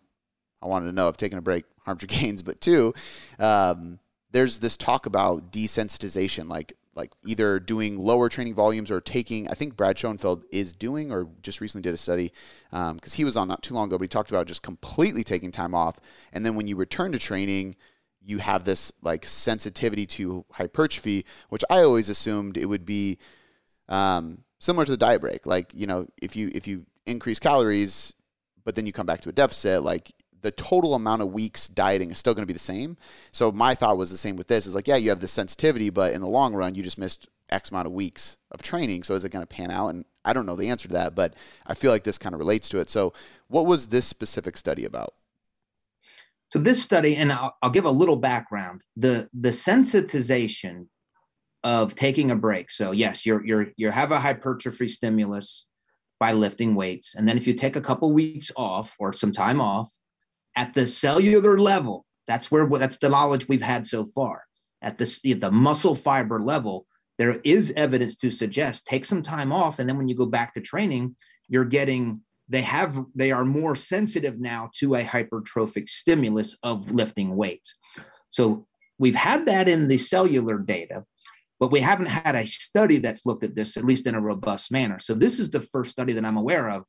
[0.64, 2.94] I wanted to know if taking a break harmed your gains, but two,
[3.38, 4.00] um,
[4.32, 9.54] there's this talk about desensitization, like like either doing lower training volumes or taking i
[9.54, 12.32] think brad schoenfeld is doing or just recently did a study
[12.70, 15.24] because um, he was on not too long ago but he talked about just completely
[15.24, 16.00] taking time off.
[16.34, 17.76] And then when you return to training
[18.24, 23.18] you have this like sensitivity to hypertrophy which i always assumed it would be
[23.90, 25.46] um, similar to the diet break.
[25.46, 28.14] Like you know if you if you increase calories
[28.64, 32.12] but then you come back to a deficit like the total amount of weeks dieting
[32.12, 32.98] is still going to be the same.
[33.32, 34.66] So my thought was the same with this.
[34.66, 37.28] Is like, yeah, you have the sensitivity, but in the long run, you just missed
[37.50, 39.04] X amount of weeks of training.
[39.04, 39.90] So is it going to pan out?
[39.90, 41.34] And I don't know the answer to that, but
[41.66, 42.90] I feel like this kind of relates to it.
[42.90, 43.14] So
[43.48, 45.14] what was this specific study about?
[46.48, 48.82] So this study, and I'll, I'll give a little background.
[48.98, 50.88] The the sensitization
[51.64, 52.70] of taking a break.
[52.70, 55.68] So yes, you're you're you have a hypertrophy stimulus
[56.20, 59.62] by lifting weights, and then if you take a couple weeks off or some time
[59.62, 59.94] off,
[60.56, 64.44] at the cellular level, that's where that's the knowledge we've had so far.
[64.82, 66.86] At the, the muscle fiber level,
[67.18, 70.54] there is evidence to suggest take some time off, and then when you go back
[70.54, 71.16] to training,
[71.48, 77.36] you're getting they have they are more sensitive now to a hypertrophic stimulus of lifting
[77.36, 77.76] weights.
[78.30, 78.66] So
[78.98, 81.06] we've had that in the cellular data,
[81.60, 84.72] but we haven't had a study that's looked at this at least in a robust
[84.72, 85.00] manner.
[85.00, 86.86] So this is the first study that I'm aware of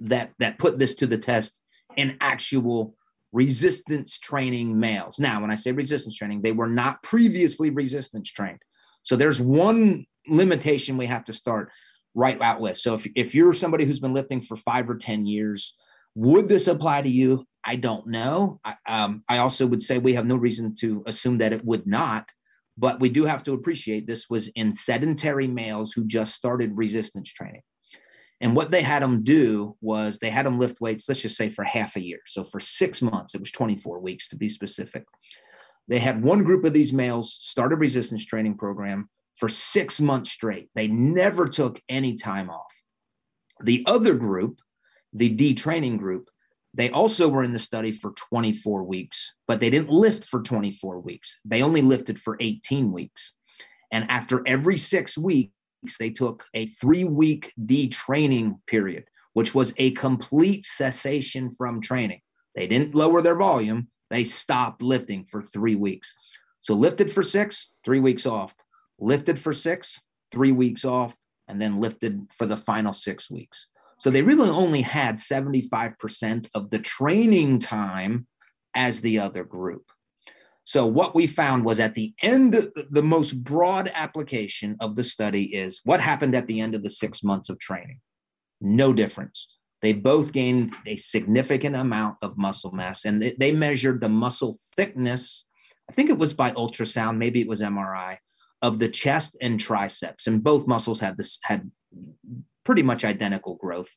[0.00, 1.60] that that put this to the test
[1.96, 2.94] in actual
[3.32, 5.18] resistance training males.
[5.18, 8.60] Now, when I say resistance training, they were not previously resistance trained.
[9.02, 11.70] So there's one limitation we have to start
[12.14, 12.76] right out with.
[12.76, 15.76] So if, if you're somebody who's been lifting for five or 10 years,
[16.14, 17.46] Would this apply to you?
[17.64, 18.60] I don't know.
[18.64, 21.86] I, um, I also would say we have no reason to assume that it would
[21.86, 22.28] not,
[22.76, 27.32] but we do have to appreciate this was in sedentary males who just started resistance
[27.32, 27.62] training.
[28.40, 31.50] And what they had them do was they had them lift weights, let's just say
[31.50, 32.20] for half a year.
[32.26, 35.04] So for six months, it was 24 weeks to be specific.
[35.88, 40.30] They had one group of these males start a resistance training program for six months
[40.30, 40.68] straight.
[40.74, 42.74] They never took any time off.
[43.62, 44.60] The other group,
[45.12, 46.30] the detraining group,
[46.72, 51.00] they also were in the study for 24 weeks, but they didn't lift for 24
[51.00, 51.36] weeks.
[51.44, 53.32] They only lifted for 18 weeks.
[53.90, 55.52] And after every six weeks,
[55.98, 62.20] they took a three week detraining period, which was a complete cessation from training.
[62.54, 66.14] They didn't lower their volume, they stopped lifting for three weeks.
[66.62, 68.54] So lifted for six, three weeks off,
[68.98, 71.16] lifted for six, three weeks off,
[71.48, 73.68] and then lifted for the final six weeks.
[73.98, 78.26] So they really only had 75% of the training time
[78.74, 79.84] as the other group.
[80.70, 85.52] So what we found was at the end, the most broad application of the study
[85.52, 87.98] is what happened at the end of the six months of training.
[88.60, 89.48] No difference.
[89.82, 95.44] They both gained a significant amount of muscle mass, and they measured the muscle thickness.
[95.88, 98.18] I think it was by ultrasound, maybe it was MRI,
[98.62, 101.68] of the chest and triceps, and both muscles had this had
[102.62, 103.90] pretty much identical growth.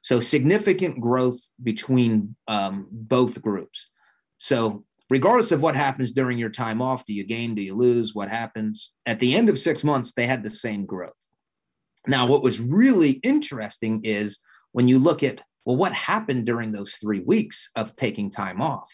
[0.00, 3.90] So significant growth between um, both groups.
[4.38, 8.14] So regardless of what happens during your time off, do you gain, do you lose,
[8.14, 8.92] what happens?
[9.04, 11.12] At the end of six months, they had the same growth.
[12.06, 14.38] Now, what was really interesting is
[14.72, 18.90] when you look at, well, what happened during those three weeks of taking time off?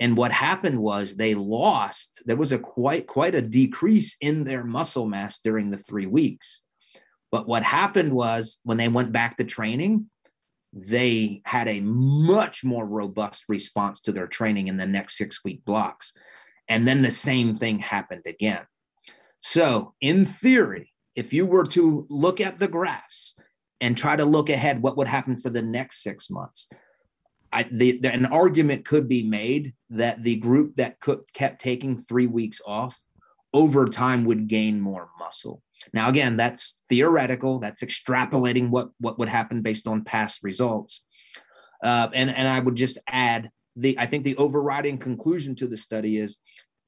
[0.00, 4.64] And what happened was they lost, there was a quite, quite a decrease in their
[4.64, 6.62] muscle mass during the three weeks.
[7.30, 10.10] But what happened was when they went back to training,
[10.72, 15.64] they had a much more robust response to their training in the next six week
[15.64, 16.12] blocks.
[16.68, 18.62] And then the same thing happened again.
[19.40, 23.34] So, in theory, if you were to look at the graphs
[23.80, 26.68] and try to look ahead, what would happen for the next six months?
[27.52, 30.98] I, the, the, an argument could be made that the group that
[31.34, 33.00] kept taking three weeks off
[33.52, 35.62] over time would gain more muscle.
[35.92, 37.58] Now, again, that's theoretical.
[37.58, 41.02] That's extrapolating what what would happen based on past results.
[41.82, 45.76] Uh, and and I would just add the I think the overriding conclusion to the
[45.76, 46.38] study is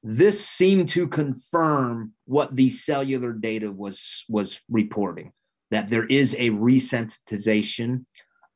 [0.03, 5.31] this seemed to confirm what the cellular data was was reporting
[5.71, 8.05] that there is a resensitization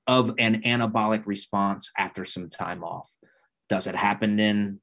[0.06, 3.12] of an anabolic response after some time off.
[3.70, 4.80] Does it happen in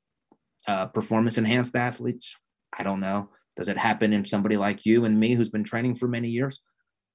[0.67, 2.37] uh, performance enhanced athletes?
[2.77, 3.31] I don't know.
[3.57, 6.61] Does it happen in somebody like you and me who's been training for many years?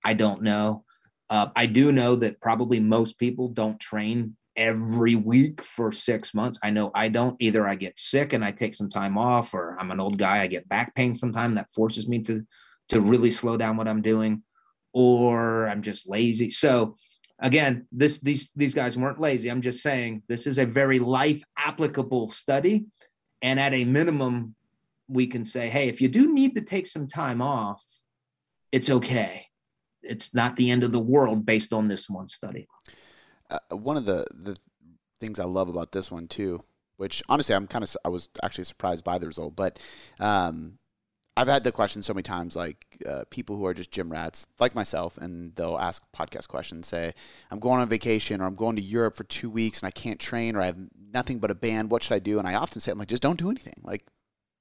[0.04, 0.86] I don't know.
[1.30, 6.60] Uh, I do know that probably most people don't train every week for six months.
[6.64, 7.36] I know I don't.
[7.40, 10.42] Either I get sick and I take some time off, or I'm an old guy,
[10.42, 12.46] I get back pain sometime that forces me to
[12.90, 14.44] to really slow down what I'm doing,
[14.94, 16.50] or I'm just lazy.
[16.50, 16.98] So
[17.40, 19.50] again, this these these guys weren't lazy.
[19.50, 22.86] I'm just saying this is a very life applicable study,
[23.42, 24.56] and at a minimum,
[25.10, 27.84] we can say, hey, if you do need to take some time off,
[28.72, 29.48] it's okay.
[30.04, 32.68] It's not the end of the world based on this one study.
[33.50, 34.56] Uh, one of the the
[35.20, 36.64] things I love about this one too,
[36.98, 39.80] which honestly I'm kind of I was actually surprised by the result, but
[40.20, 40.78] um,
[41.36, 44.46] I've had the question so many times, like uh, people who are just gym rats,
[44.60, 47.14] like myself, and they'll ask podcast questions, say,
[47.50, 50.20] "I'm going on vacation, or I'm going to Europe for two weeks, and I can't
[50.20, 50.78] train, or I have
[51.12, 51.90] nothing but a band.
[51.90, 53.82] What should I do?" And I often say, "I'm like, just don't do anything.
[53.84, 54.06] Like,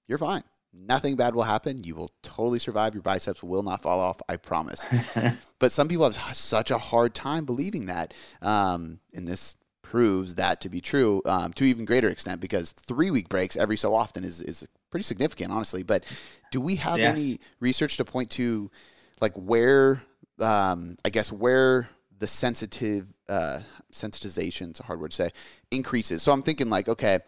[0.09, 0.43] you're fine.
[0.73, 1.85] Nothing bad will happen.
[1.85, 2.95] You will totally survive.
[2.95, 4.21] Your biceps will not fall off.
[4.29, 4.87] I promise.
[5.59, 8.13] but some people have such a hard time believing that.
[8.43, 13.11] Um, and this proves that to be true um, to even greater extent because three
[13.11, 15.83] week breaks every so often is, is pretty significant, honestly.
[15.83, 16.05] But
[16.51, 17.17] do we have yes.
[17.17, 18.71] any research to point to
[19.21, 20.03] like where,
[20.41, 25.31] um, I guess, where the sensitive, uh, sensitization, it's a hard word to say,
[25.71, 26.23] increases?
[26.23, 27.21] So I'm thinking like, okay,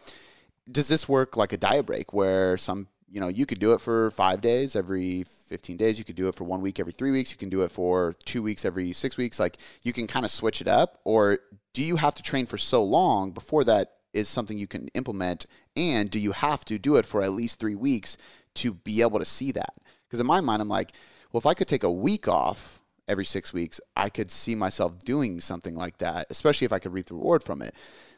[0.69, 3.81] does this work like a diet break where some you know you could do it
[3.81, 7.11] for five days every 15 days you could do it for one week every three
[7.11, 10.25] weeks you can do it for two weeks every six weeks like you can kind
[10.25, 10.99] of switch it up?
[11.03, 11.39] Or
[11.73, 15.45] do you have to train for so long before that is something you can implement?
[15.75, 18.17] And do you have to do it for at least three weeks
[18.55, 19.73] to be able to see that?
[20.07, 20.91] Because in my mind i'm like
[21.31, 24.99] well if i could take a week off every six weeks i could see myself
[24.99, 27.73] doing something like that especially if i could reap the reward from it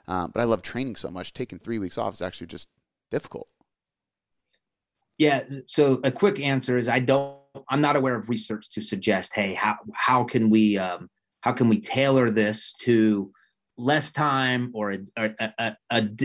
[0.08, 1.34] um, but I love training so much.
[1.34, 2.68] Taking three weeks off is actually just
[3.12, 3.48] difficult.
[5.18, 5.44] Yeah.
[5.66, 7.38] So a quick answer is I don't.
[7.70, 11.10] I'm not aware of research to suggest, hey, how how can we um,
[11.42, 13.32] how can we tailor this to
[13.78, 15.76] less time or a, a, a,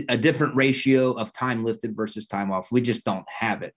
[0.07, 2.71] a, different ratio of time lifted versus time off.
[2.71, 3.73] We just don't have it.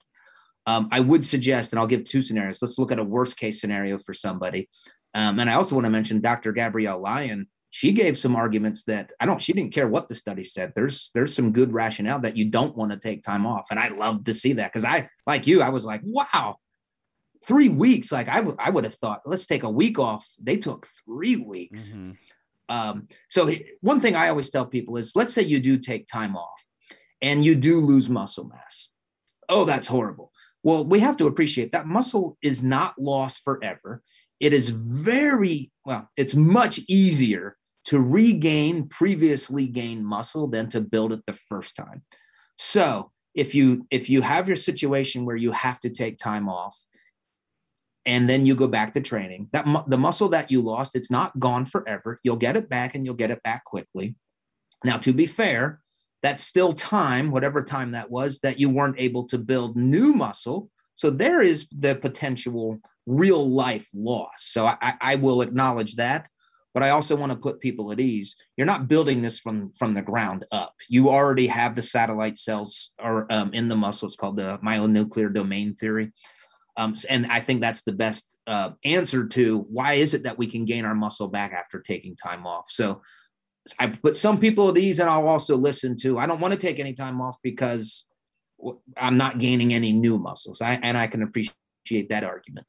[0.67, 2.61] Um, I would suggest, and I'll give two scenarios.
[2.61, 4.69] Let's look at a worst case scenario for somebody.
[5.15, 6.53] Um, and I also want to mention Dr.
[6.53, 7.49] Gabrielle Lyon.
[7.75, 9.41] She gave some arguments that I don't.
[9.41, 10.75] She didn't care what the study said.
[10.77, 13.89] There's there's some good rationale that you don't want to take time off, and I
[13.89, 15.63] love to see that because I like you.
[15.63, 16.57] I was like, wow,
[17.47, 18.13] three weeks.
[18.13, 20.29] Like I would I would have thought, let's take a week off.
[20.39, 21.93] They took three weeks.
[21.93, 22.13] Mm-hmm.
[22.69, 23.51] Um, so
[23.81, 26.67] one thing I always tell people is, let's say you do take time off,
[27.23, 28.91] and you do lose muscle mass.
[29.49, 30.31] Oh, that's horrible.
[30.63, 34.03] Well, we have to appreciate that muscle is not lost forever.
[34.41, 41.13] It is very well, it's much easier to regain previously gained muscle than to build
[41.13, 42.03] it the first time.
[42.57, 46.79] So, if you if you have your situation where you have to take time off
[48.05, 51.11] and then you go back to training, that mu- the muscle that you lost, it's
[51.11, 52.21] not gone forever.
[52.23, 54.17] You'll get it back and you'll get it back quickly.
[54.85, 55.81] Now, to be fair,
[56.23, 60.71] that's still time, whatever time that was, that you weren't able to build new muscle.
[60.95, 64.31] So there is the potential real life loss.
[64.39, 66.29] So I, I will acknowledge that.
[66.75, 68.35] But I also want to put people at ease.
[68.57, 70.75] You're not building this from from the ground up.
[70.89, 74.07] You already have the satellite cells or um, in the muscle.
[74.07, 76.13] It's called the myonuclear domain theory.
[76.77, 80.47] Um, and I think that's the best uh, answer to why is it that we
[80.47, 82.71] can gain our muscle back after taking time off.
[82.71, 83.03] So
[83.79, 86.19] I put some people at ease and I'll also listen to.
[86.19, 88.07] I don't want to take any time off because
[88.97, 90.61] I'm not gaining any new muscles.
[90.61, 92.67] I, and I can appreciate that argument.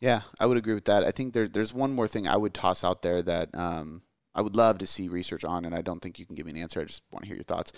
[0.00, 1.04] Yeah, I would agree with that.
[1.04, 4.02] I think there's there's one more thing I would toss out there that um,
[4.34, 6.52] I would love to see research on, and I don't think you can give me
[6.52, 6.80] an answer.
[6.80, 7.72] I just want to hear your thoughts.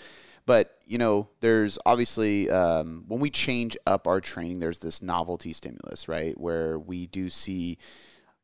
[0.45, 5.53] But you know, there's obviously um, when we change up our training, there's this novelty
[5.53, 7.77] stimulus, right, where we do see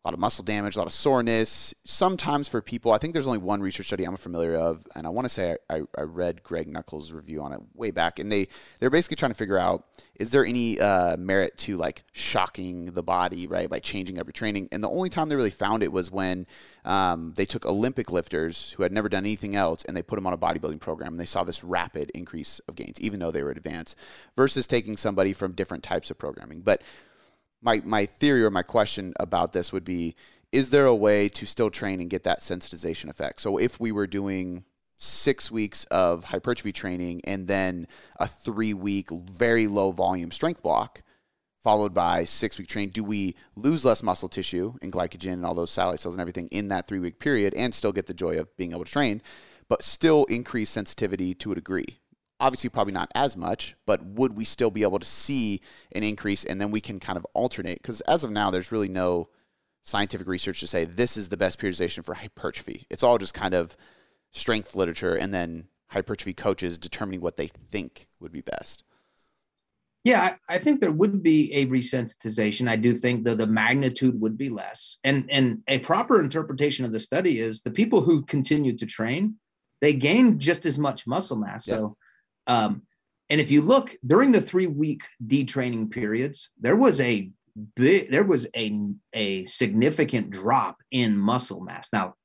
[0.06, 1.74] a lot of muscle damage, a lot of soreness.
[1.84, 5.10] Sometimes for people, I think there's only one research study I'm familiar of, and I
[5.10, 8.47] want to say I, I, read Greg Nuckols' review on it way back, and they
[8.78, 9.84] they're basically trying to figure out
[10.14, 14.32] is there any uh, merit to like shocking the body right by changing up your
[14.32, 16.45] training, and the only time they really found it was when
[16.84, 20.28] um, they took Olympic lifters who had never done anything else and they put them
[20.28, 23.41] on a bodybuilding program, and they saw this rapid increase of gains, even though they
[23.41, 23.97] were advanced,
[24.36, 26.84] versus taking somebody from different types of programming, but
[27.66, 30.16] my my theory or my question about this would be
[30.51, 33.41] is there a way to still train and get that sensitization effect?
[33.41, 34.63] So if we were doing
[34.97, 37.88] six weeks of hypertrophy training and then
[38.18, 41.01] a three week very low volume strength block
[41.61, 45.53] followed by six week training do we lose less muscle tissue and glycogen and all
[45.53, 48.39] those satellite cells and everything in that three week period and still get the joy
[48.39, 49.22] of being able to train
[49.68, 51.99] but still increase sensitivity to a degree
[52.40, 55.62] obviously probably not as much, but would we still be able to see
[55.94, 57.82] an increase and then we can kind of alternate?
[57.82, 59.30] Because as of now, there's really no
[59.84, 62.88] scientific research to say this is the best periodization for hypertrophy.
[62.90, 63.78] It's all just kind of
[64.32, 68.84] strength literature and then hypertrophy coaches determining what they think would be best.
[70.04, 72.70] Yeah, I, think there would be a resensitization.
[72.70, 75.00] I do think that the magnitude would be less.
[75.04, 79.38] And and a proper interpretation of the study is the people who continue to train,
[79.82, 81.68] they gain just as much muscle mass.
[81.68, 81.76] Yeah.
[81.76, 81.98] So
[82.48, 82.84] um,
[83.30, 87.32] and if you look during the three week detraining periods, there was a
[87.76, 91.89] big, there was a, a significant drop in muscle mass.
[91.91, 92.16] Now,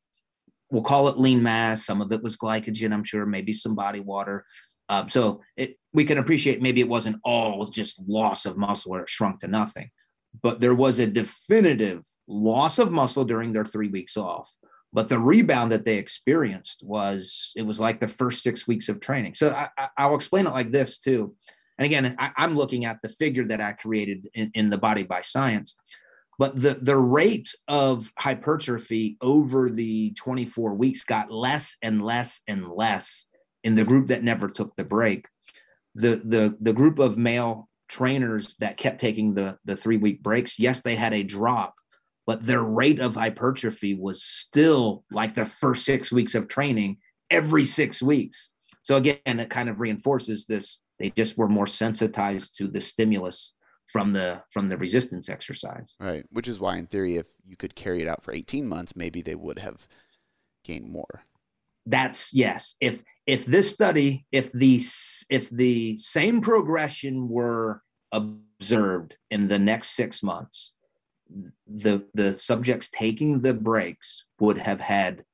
[0.71, 1.85] we'll call it lean mass.
[1.85, 4.45] Some of it was glycogen, I'm sure, maybe some body water.
[4.89, 9.03] Um, so it, we can appreciate maybe it wasn't all just loss of muscle or
[9.03, 9.91] it shrunk to nothing,
[10.43, 14.53] but there was a definitive loss of muscle during their three weeks off
[14.93, 19.01] but the rebound that they experienced was it was like the first six weeks of
[19.01, 19.35] training.
[19.35, 19.55] So
[19.97, 21.35] I, will explain it like this too.
[21.79, 25.03] And again I, am looking at the figure that i created in, in the body
[25.03, 25.77] by science
[26.41, 32.67] but the, the rate of hypertrophy over the 24 weeks got less and less and
[32.67, 33.27] less
[33.63, 35.29] in the group that never took the break.
[35.95, 40.59] The the the group of male trainers that kept taking the the three week breaks
[40.59, 41.75] yes they had a drop
[42.27, 46.99] but their rate of hypertrophy was still like the first six weeks of training
[47.31, 48.51] every six weeks.
[48.83, 50.81] So again, it kind of reinforces this.
[50.99, 53.55] They just were more sensitized to the stimulus
[53.87, 55.95] from the from the resistance exercise.
[55.99, 56.25] Right.
[56.31, 59.23] Which is why in theory if you could carry it out for 18 months, maybe
[59.23, 59.87] they would have
[60.65, 61.25] gained more.
[61.87, 62.77] That's yes.
[62.81, 64.81] If if this study, if the
[65.31, 70.75] if the same progression were observed in the next six months,
[71.67, 75.25] the the subjects taking the breaks would have had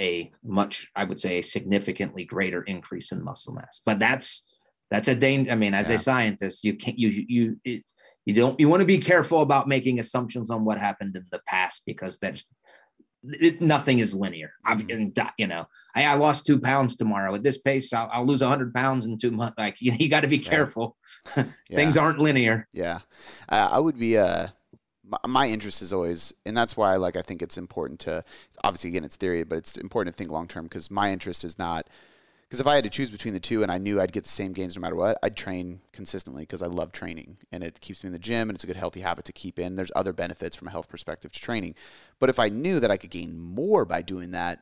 [0.00, 4.46] a much i would say a significantly greater increase in muscle mass but that's
[4.90, 5.96] that's a danger i mean as yeah.
[5.96, 7.82] a scientist you can't you you it,
[8.24, 11.40] you don't you want to be careful about making assumptions on what happened in the
[11.46, 12.46] past because that's
[13.24, 14.52] it, nothing is linear.
[14.64, 15.28] I've, mm-hmm.
[15.38, 17.34] you know, I, I, lost two pounds tomorrow.
[17.34, 19.54] At this pace, I'll, I'll lose hundred pounds in two months.
[19.58, 20.96] Like you, you got to be careful.
[21.36, 21.76] Yeah.
[21.76, 22.68] Things aren't linear.
[22.72, 22.98] Yeah,
[23.48, 24.18] uh, I would be.
[24.18, 24.48] Uh,
[25.26, 28.24] my, interest is always, and that's why, like, I think it's important to.
[28.64, 31.58] Obviously, again, it's theory, but it's important to think long term because my interest is
[31.58, 31.86] not
[32.52, 34.28] because if I had to choose between the two and I knew I'd get the
[34.28, 38.04] same gains no matter what, I'd train consistently because I love training and it keeps
[38.04, 39.74] me in the gym and it's a good healthy habit to keep in.
[39.74, 41.76] There's other benefits from a health perspective to training.
[42.18, 44.58] But if I knew that I could gain more by doing that,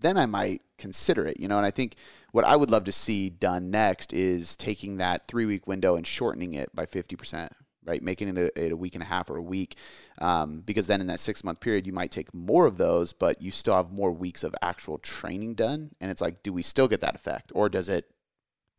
[0.00, 1.56] then I might consider it, you know.
[1.56, 1.96] And I think
[2.32, 6.06] what I would love to see done next is taking that three week window and
[6.06, 7.48] shortening it by 50%
[7.84, 8.02] right?
[8.02, 9.76] Making it a, a, week and a half or a week,
[10.20, 13.40] um, because then in that six month period, you might take more of those, but
[13.42, 15.90] you still have more weeks of actual training done.
[16.00, 18.10] And it's like, do we still get that effect, or does it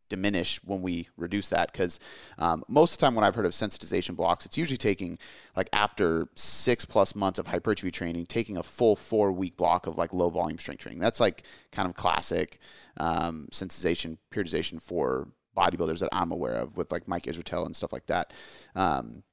[0.09, 1.71] diminish when we reduce that?
[1.71, 1.99] Because
[2.37, 5.17] um, most of the time, when I've heard of sensitization blocks, it's usually taking
[5.55, 9.97] like after six plus months of hypertrophy training, taking a full four week block of
[9.97, 10.99] like low volume strength training.
[10.99, 12.59] That's like kind of classic
[12.97, 17.93] um, sensitization periodization for bodybuilders that I'm aware of with like Mike Israetel and stuff
[17.93, 18.33] like that.
[18.75, 19.23] Um,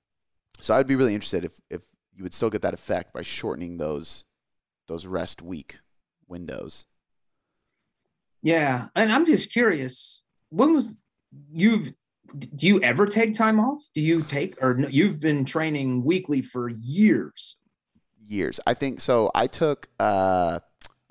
[0.60, 1.82] so I'd be really interested if if
[2.14, 4.24] you would still get that effect by shortening those
[4.88, 5.78] those rest week
[6.28, 6.86] windows.
[8.42, 10.22] Yeah, and I'm just curious.
[10.50, 10.96] When was
[11.52, 11.94] you?
[12.38, 13.84] Do you ever take time off?
[13.94, 17.56] Do you take or no, you've been training weekly for years?
[18.24, 19.00] Years, I think.
[19.00, 19.88] So I took.
[19.98, 20.60] uh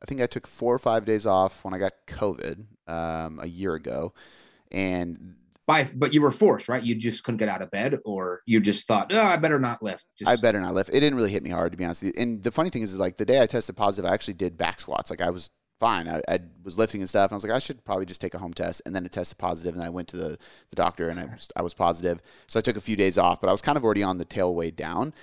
[0.01, 3.45] I think I took four or five days off when I got COVID um, a
[3.45, 4.13] year ago,
[4.71, 5.35] and
[5.67, 6.83] by but you were forced, right?
[6.83, 9.81] You just couldn't get out of bed, or you just thought, oh, I better not
[9.81, 10.05] lift.
[10.17, 10.29] Just...
[10.29, 10.89] I better not lift.
[10.89, 12.03] It didn't really hit me hard, to be honest.
[12.03, 14.57] And the funny thing is, is like the day I tested positive, I actually did
[14.57, 15.09] back squats.
[15.09, 16.07] Like I was fine.
[16.07, 17.31] I, I, was lifting and stuff.
[17.31, 18.83] And I was like, I should probably just take a home test.
[18.85, 20.29] And then it tested positive, and then I went to the,
[20.69, 22.21] the doctor, and I was, I was positive.
[22.47, 24.25] So I took a few days off, but I was kind of already on the
[24.25, 25.13] tail way down.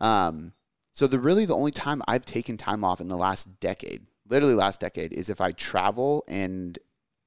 [0.00, 0.52] Um,
[0.92, 4.54] so the really the only time I've taken time off in the last decade, literally
[4.54, 6.78] last decade, is if I travel and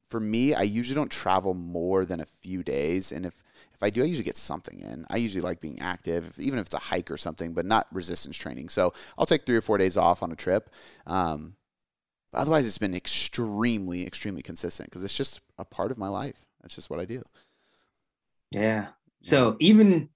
[0.09, 3.43] for me, I usually don't travel more than a few days, and if
[3.79, 5.05] if I do, I usually get something in.
[5.09, 8.35] I usually like being active, even if it's a hike or something, but not resistance
[8.35, 8.67] training.
[8.67, 10.69] So I'll take three or four days off on a trip.
[11.07, 11.55] Um,
[12.33, 16.45] otherwise, it's been extremely, extremely consistent because it's just a part of my life.
[16.61, 17.23] That's just what I do.
[18.51, 18.87] Yeah.
[19.21, 20.09] So even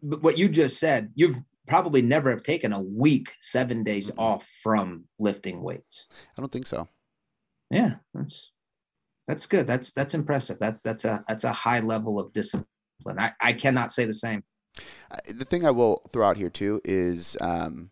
[0.00, 4.20] what you just said, you've probably never have taken a week, seven days mm-hmm.
[4.20, 6.06] off from lifting weights.
[6.12, 6.88] I don't think so.
[7.68, 8.52] Yeah, that's
[9.26, 9.66] that's good.
[9.66, 10.58] That's that's impressive.
[10.58, 12.66] That's that's a that's a high level of discipline.
[13.06, 14.44] I, I cannot say the same.
[15.32, 17.90] The thing I will throw out here too is um,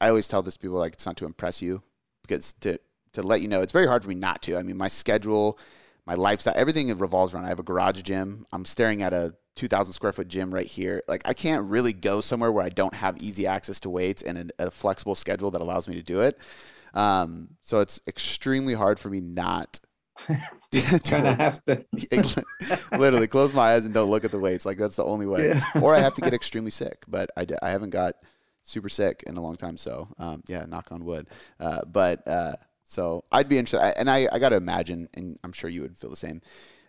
[0.00, 1.82] I always tell this people like it's not to impress you
[2.22, 2.78] because to
[3.12, 4.56] to let you know it's very hard for me not to.
[4.56, 5.58] I mean my schedule,
[6.06, 7.44] my lifestyle, everything revolves around.
[7.44, 8.46] I have a garage gym.
[8.52, 11.02] I'm staring at a 2,000 square foot gym right here.
[11.08, 14.52] Like I can't really go somewhere where I don't have easy access to weights and
[14.58, 16.38] a, a flexible schedule that allows me to do it.
[16.94, 19.80] Um, so it's extremely hard for me not
[21.04, 21.84] kind of have to
[22.98, 24.66] literally close my eyes and don't look at the weights.
[24.66, 25.48] Like that's the only way.
[25.48, 25.62] Yeah.
[25.80, 27.04] or I have to get extremely sick.
[27.08, 28.14] But I, I haven't got
[28.62, 29.76] super sick in a long time.
[29.76, 31.28] So um, yeah, knock on wood.
[31.58, 35.52] Uh, but uh, so I'd be interested, and I, I got to imagine, and I'm
[35.52, 36.40] sure you would feel the same.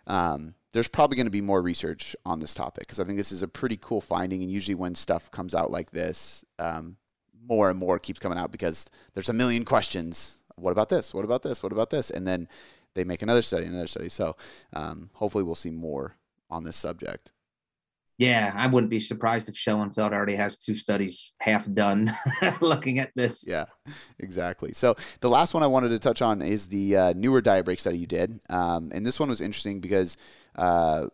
[0.06, 3.32] Um, there's probably going to be more research on this topic because I think this
[3.32, 4.42] is a pretty cool finding.
[4.42, 6.96] And usually when stuff comes out like this, um,
[7.42, 10.40] more and more keeps coming out because there's a million questions.
[10.56, 11.12] What about this?
[11.12, 11.62] What about this?
[11.62, 12.10] What about this?
[12.10, 12.48] And then
[12.94, 14.08] they make another study, another study.
[14.08, 14.36] So
[14.72, 16.16] um, hopefully we'll see more
[16.48, 17.32] on this subject.
[18.20, 22.12] Yeah, I wouldn't be surprised if Schoenfeld already has two studies half done
[22.60, 23.46] looking at this.
[23.48, 23.64] Yeah,
[24.18, 24.74] exactly.
[24.74, 27.80] So the last one I wanted to touch on is the uh, newer diet break
[27.80, 28.38] study you did.
[28.50, 30.18] Um, and this one was interesting because
[30.54, 31.06] uh,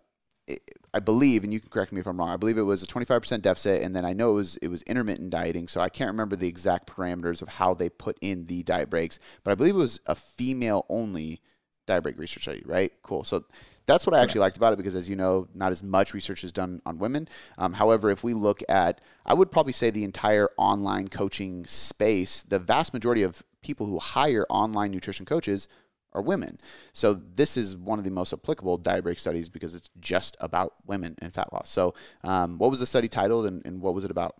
[0.48, 2.82] it, I believe, and you can correct me if I'm wrong, I believe it was
[2.82, 5.88] a 25% deficit, and then I know it was it was intermittent dieting, so I
[5.88, 9.54] can't remember the exact parameters of how they put in the diet breaks, but I
[9.54, 11.40] believe it was a female only
[11.86, 12.92] diet break research study, right?
[13.02, 13.24] Cool.
[13.24, 13.44] So
[13.86, 16.42] that's what I actually liked about it because, as you know, not as much research
[16.44, 17.28] is done on women.
[17.56, 22.42] Um, however, if we look at, I would probably say the entire online coaching space,
[22.42, 25.68] the vast majority of people who hire online nutrition coaches
[26.12, 26.58] are women.
[26.92, 30.74] So this is one of the most applicable diet break studies because it's just about
[30.86, 31.68] women and fat loss.
[31.68, 34.34] So, um, what was the study titled and, and what was it about?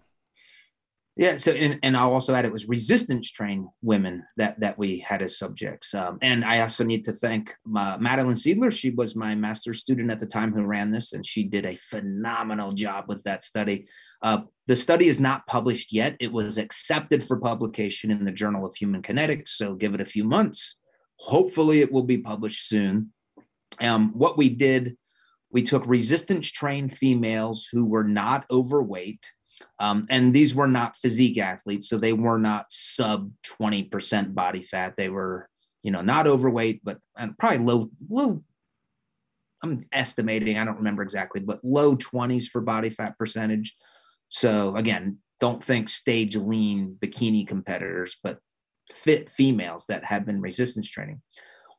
[1.17, 1.39] Yeah.
[1.39, 5.23] So, and, and I'll also add it was resistance trained women that that we had
[5.23, 5.95] as subjects.
[5.95, 8.71] Um, and I also need to thank uh, Madeline Seidler.
[8.71, 11.77] She was my master's student at the time who ran this, and she did a
[11.77, 13.89] phenomenal job with that study.
[14.21, 16.17] Uh, the study is not published yet.
[16.21, 19.49] It was accepted for publication in the Journal of Human Kinetics.
[19.49, 20.77] So give it a few months.
[21.19, 23.13] Hopefully, it will be published soon.
[23.81, 24.99] Um, what we did,
[25.51, 29.25] we took resistance trained females who were not overweight
[29.79, 33.31] Um, and these were not physique athletes, so they were not sub
[33.61, 34.97] 20% body fat.
[34.97, 35.49] They were,
[35.83, 36.99] you know, not overweight, but
[37.39, 38.43] probably low, low.
[39.63, 43.75] I'm estimating, I don't remember exactly, but low 20s for body fat percentage.
[44.29, 48.39] So again, don't think stage lean bikini competitors, but
[48.91, 51.23] fit females that have been resistance training.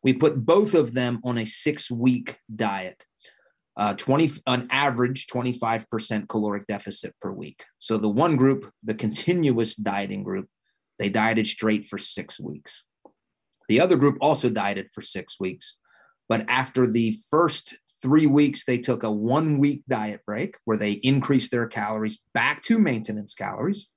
[0.03, 3.03] We put both of them on a six week diet
[3.77, 7.63] uh, 20 on average 25% caloric deficit per week.
[7.79, 10.47] So the one group the continuous dieting group
[10.99, 12.83] they dieted straight for six weeks.
[13.69, 15.75] The other group also dieted for six weeks
[16.27, 20.93] but after the first three weeks they took a one week diet break where they
[20.93, 23.89] increased their calories back to maintenance calories.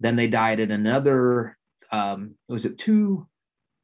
[0.00, 1.56] Then they dieted another
[1.90, 3.26] um, was it two?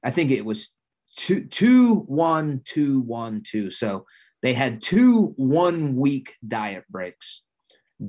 [0.02, 0.74] I think it was
[1.16, 3.70] two two one two one two.
[3.70, 4.06] So
[4.42, 7.42] they had two one week diet breaks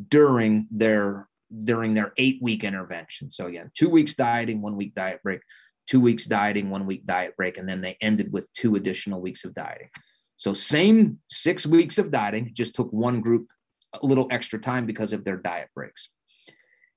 [0.08, 1.28] during their
[1.64, 3.32] during their eight week intervention.
[3.32, 5.42] So again, two weeks dieting, one week diet break,
[5.88, 9.44] two weeks dieting, one week diet break, and then they ended with two additional weeks
[9.46, 9.90] of dieting.
[10.38, 13.48] So same six weeks of dieting, just took one group
[14.00, 16.10] a little extra time because of their diet breaks.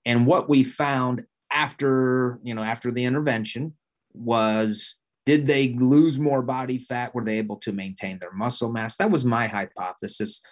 [0.05, 3.75] And what we found after, you know, after the intervention
[4.13, 7.15] was did they lose more body fat?
[7.15, 8.97] Were they able to maintain their muscle mass?
[8.97, 10.43] That was my hypothesis.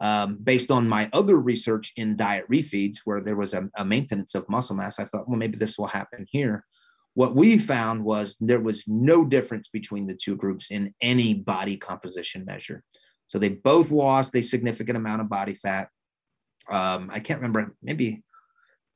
[0.00, 4.34] Um, based on my other research in diet refeeds, where there was a, a maintenance
[4.34, 6.64] of muscle mass, I thought, well, maybe this will happen here.
[7.14, 11.76] What we found was there was no difference between the two groups in any body
[11.76, 12.82] composition measure.
[13.28, 15.88] So they both lost a significant amount of body fat.
[16.68, 18.24] Um, I can't remember, maybe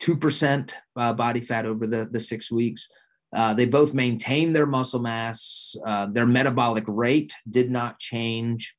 [0.03, 2.89] 2% uh, body fat over the, the six weeks.
[3.35, 5.77] Uh, they both maintained their muscle mass.
[5.87, 8.75] Uh, their metabolic rate did not change.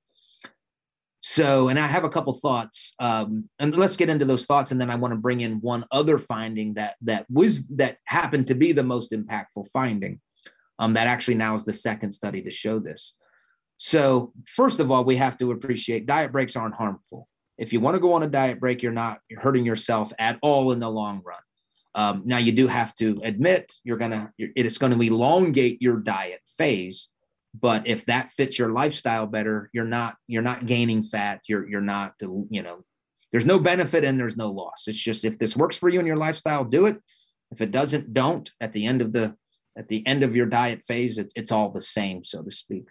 [1.21, 4.79] So, and I have a couple thoughts, um, and let's get into those thoughts, and
[4.79, 8.55] then I want to bring in one other finding that that was that happened to
[8.55, 10.21] be the most impactful finding.
[10.79, 13.15] Um, that actually now is the second study to show this.
[13.77, 17.27] So, first of all, we have to appreciate diet breaks aren't harmful.
[17.57, 20.71] If you want to go on a diet break, you're not hurting yourself at all
[20.71, 21.39] in the long run.
[21.95, 25.97] Um, now you do have to admit you're gonna it is going to elongate your
[25.97, 27.09] diet phase,
[27.59, 31.41] but if that fits your lifestyle better, you're not you're not gaining fat.
[31.47, 32.83] You're you're not you know
[33.31, 34.87] there's no benefit and there's no loss.
[34.87, 36.97] It's just if this works for you in your lifestyle, do it.
[37.51, 38.49] If it doesn't, don't.
[38.61, 39.35] At the end of the
[39.77, 42.87] at the end of your diet phase, it, it's all the same, so to speak.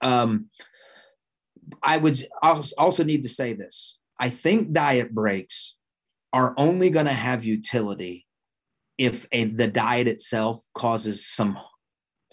[0.00, 0.50] Um,
[1.82, 3.98] I would also need to say this.
[4.18, 5.76] I think diet breaks
[6.32, 8.26] are only going to have utility
[8.96, 11.58] if a, the diet itself causes some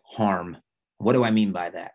[0.03, 0.57] harm.
[0.97, 1.91] What do I mean by that?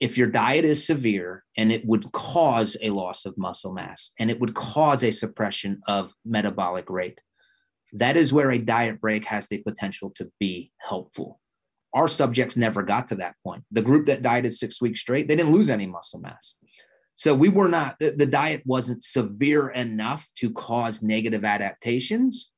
[0.00, 4.30] If your diet is severe and it would cause a loss of muscle mass and
[4.30, 7.20] it would cause a suppression of metabolic rate,
[7.92, 11.40] that is where a diet break has the potential to be helpful.
[11.92, 13.64] Our subjects never got to that point.
[13.70, 16.54] The group that dieted six weeks straight, they didn't lose any muscle mass.
[17.20, 22.50] So we were not, the, the diet wasn't severe enough to cause negative adaptations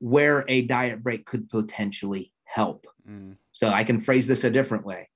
[0.00, 2.88] where a diet break could potentially help.
[3.08, 3.38] Mm.
[3.52, 5.10] So I can phrase this a different way.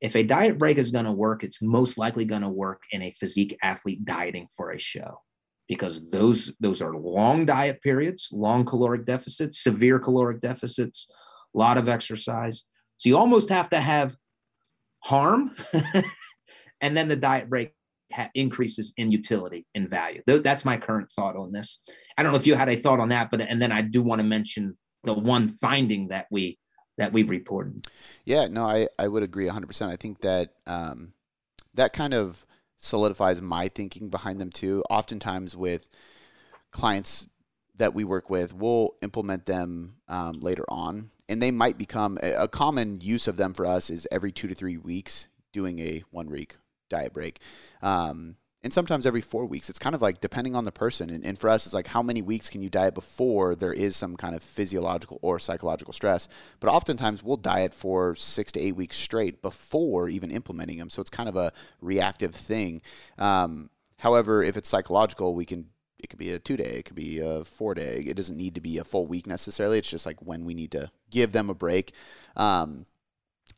[0.00, 3.02] If a diet break is going to work, it's most likely going to work in
[3.02, 5.20] a physique athlete dieting for a show
[5.68, 11.06] because those those are long diet periods, long caloric deficits, severe caloric deficits,
[11.54, 12.64] a lot of exercise.
[12.96, 14.16] So you almost have to have
[15.04, 15.54] harm
[16.80, 17.74] and then the diet break
[18.12, 20.22] ha- increases in utility and value.
[20.26, 21.82] Th- that's my current thought on this.
[22.16, 24.02] I don't know if you had a thought on that, but and then I do
[24.02, 26.58] want to mention the one finding that we
[26.98, 27.86] that we reported.
[28.24, 29.88] Yeah, no, I I would agree 100%.
[29.88, 31.14] I think that um,
[31.74, 32.44] that kind of
[32.78, 34.84] solidifies my thinking behind them too.
[34.90, 35.88] Oftentimes with
[36.70, 37.26] clients
[37.76, 42.32] that we work with, we'll implement them um, later on, and they might become a,
[42.34, 46.04] a common use of them for us is every two to three weeks doing a
[46.10, 46.56] one week
[46.90, 47.40] diet break.
[47.80, 49.70] Um, and sometimes every four weeks.
[49.70, 51.08] It's kind of like depending on the person.
[51.08, 53.96] And, and, for us, it's like how many weeks can you diet before there is
[53.96, 56.28] some kind of physiological or psychological stress.
[56.60, 60.90] But oftentimes we'll diet for six to eight weeks straight before even implementing them.
[60.90, 62.82] So it's kind of a reactive thing.
[63.18, 65.68] Um, however, if it's psychological, we can.
[65.98, 68.02] It could be a two day, it could be a four day.
[68.06, 69.76] It doesn't need to be a full week necessarily.
[69.76, 71.92] It's just like when we need to give them a break.
[72.36, 72.86] Um,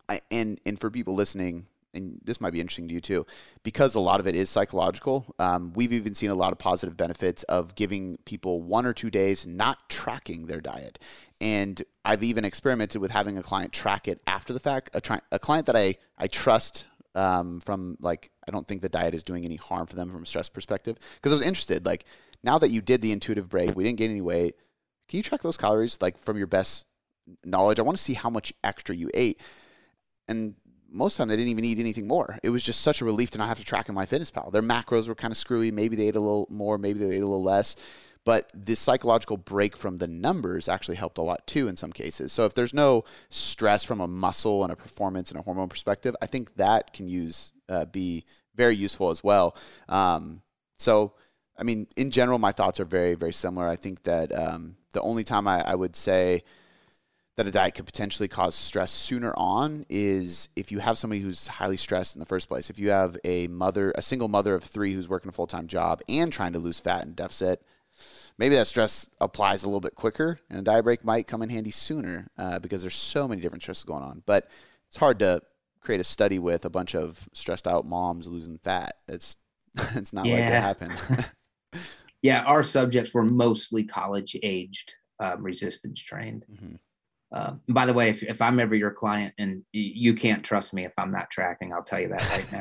[0.08, 3.26] I, and and for people listening, and this might be interesting to you too,
[3.62, 5.26] because a lot of it is psychological.
[5.38, 9.10] Um, we've even seen a lot of positive benefits of giving people one or two
[9.10, 10.98] days not tracking their diet.
[11.40, 14.90] And I've even experimented with having a client track it after the fact.
[14.94, 19.14] A, a client that I, I trust um, from like, I don't think the diet
[19.14, 20.98] is doing any harm for them from a stress perspective.
[21.16, 22.04] Because I was interested, like,
[22.42, 24.54] now that you did the intuitive break, we didn't gain any weight.
[25.08, 26.86] Can you track those calories like from your best
[27.44, 27.78] knowledge?
[27.78, 29.40] I want to see how much extra you ate.
[30.28, 30.54] And
[30.92, 32.38] most of the time they didn't even eat anything more.
[32.42, 34.52] It was just such a relief to not have to track in MyFitnessPal.
[34.52, 35.70] Their macros were kind of screwy.
[35.70, 37.76] Maybe they ate a little more, maybe they ate a little less.
[38.24, 42.32] But the psychological break from the numbers actually helped a lot too in some cases.
[42.32, 46.14] So if there's no stress from a muscle and a performance and a hormone perspective,
[46.22, 48.24] I think that can use uh, be
[48.54, 49.56] very useful as well.
[49.88, 50.42] Um,
[50.78, 51.14] so
[51.58, 53.66] I mean, in general, my thoughts are very very similar.
[53.66, 56.44] I think that um, the only time I, I would say
[57.36, 61.46] that a diet could potentially cause stress sooner on is if you have somebody who's
[61.46, 62.68] highly stressed in the first place.
[62.68, 65.66] If you have a mother, a single mother of three who's working a full time
[65.66, 67.62] job and trying to lose fat and deficit,
[68.36, 71.48] maybe that stress applies a little bit quicker, and a diet break might come in
[71.48, 74.22] handy sooner uh, because there's so many different stresses going on.
[74.26, 74.48] But
[74.88, 75.40] it's hard to
[75.80, 78.96] create a study with a bunch of stressed out moms losing fat.
[79.08, 79.36] It's
[79.94, 80.34] it's not yeah.
[80.34, 81.30] like that happened.
[82.22, 86.44] yeah, our subjects were mostly college aged um, resistance trained.
[86.52, 86.74] Mm-hmm.
[87.32, 90.84] Uh, by the way, if, if I'm ever your client and you can't trust me
[90.84, 92.52] if I'm not tracking, I'll tell you that right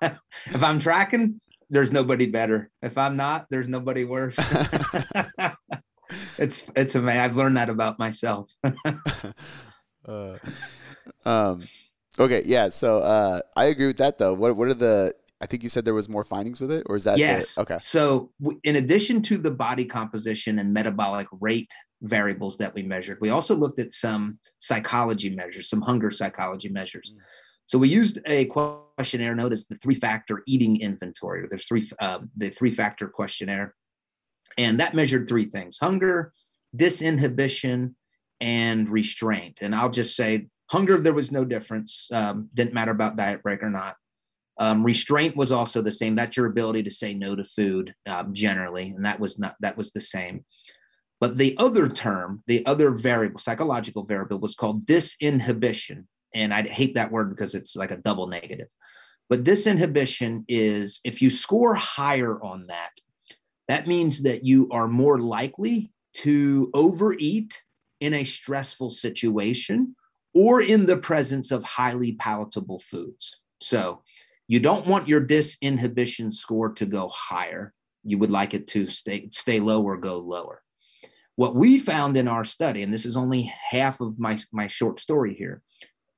[0.00, 0.16] now.
[0.46, 2.70] if I'm tracking, there's nobody better.
[2.80, 4.38] If I'm not, there's nobody worse.
[6.38, 7.20] it's it's amazing.
[7.20, 8.54] I've learned that about myself.
[10.06, 10.36] uh,
[11.24, 11.62] um,
[12.18, 12.68] okay, yeah.
[12.68, 14.34] So uh, I agree with that, though.
[14.34, 15.12] What what are the?
[15.40, 17.56] I think you said there was more findings with it, or is that yes?
[17.56, 17.78] The, okay.
[17.80, 18.30] So
[18.62, 21.72] in addition to the body composition and metabolic rate
[22.02, 27.12] variables that we measured, we also looked at some psychology measures, some hunger psychology measures.
[27.14, 27.20] Mm.
[27.66, 31.46] So we used a questionnaire known as the three-factor eating inventory.
[31.48, 33.74] There's three uh, the three-factor questionnaire,
[34.58, 36.32] and that measured three things: hunger,
[36.76, 37.94] disinhibition,
[38.40, 39.58] and restraint.
[39.62, 42.08] And I'll just say hunger, there was no difference.
[42.12, 43.96] Um, didn't matter about diet break or not.
[44.58, 46.14] Um, restraint was also the same.
[46.14, 49.76] That's your ability to say no to food um, generally, and that was not that
[49.76, 50.44] was the same.
[51.22, 56.94] But the other term, the other variable, psychological variable, was called disinhibition and I hate
[56.94, 58.68] that word because it's like a double negative.
[59.28, 62.90] But disinhibition is if you score higher on that,
[63.68, 67.62] that means that you are more likely to overeat
[68.00, 69.94] in a stressful situation
[70.34, 73.38] or in the presence of highly palatable foods.
[73.60, 74.02] So
[74.48, 77.72] you don't want your disinhibition score to go higher.
[78.02, 80.62] You would like it to stay stay low or go lower.
[81.36, 85.00] What we found in our study, and this is only half of my, my short
[85.00, 85.62] story here,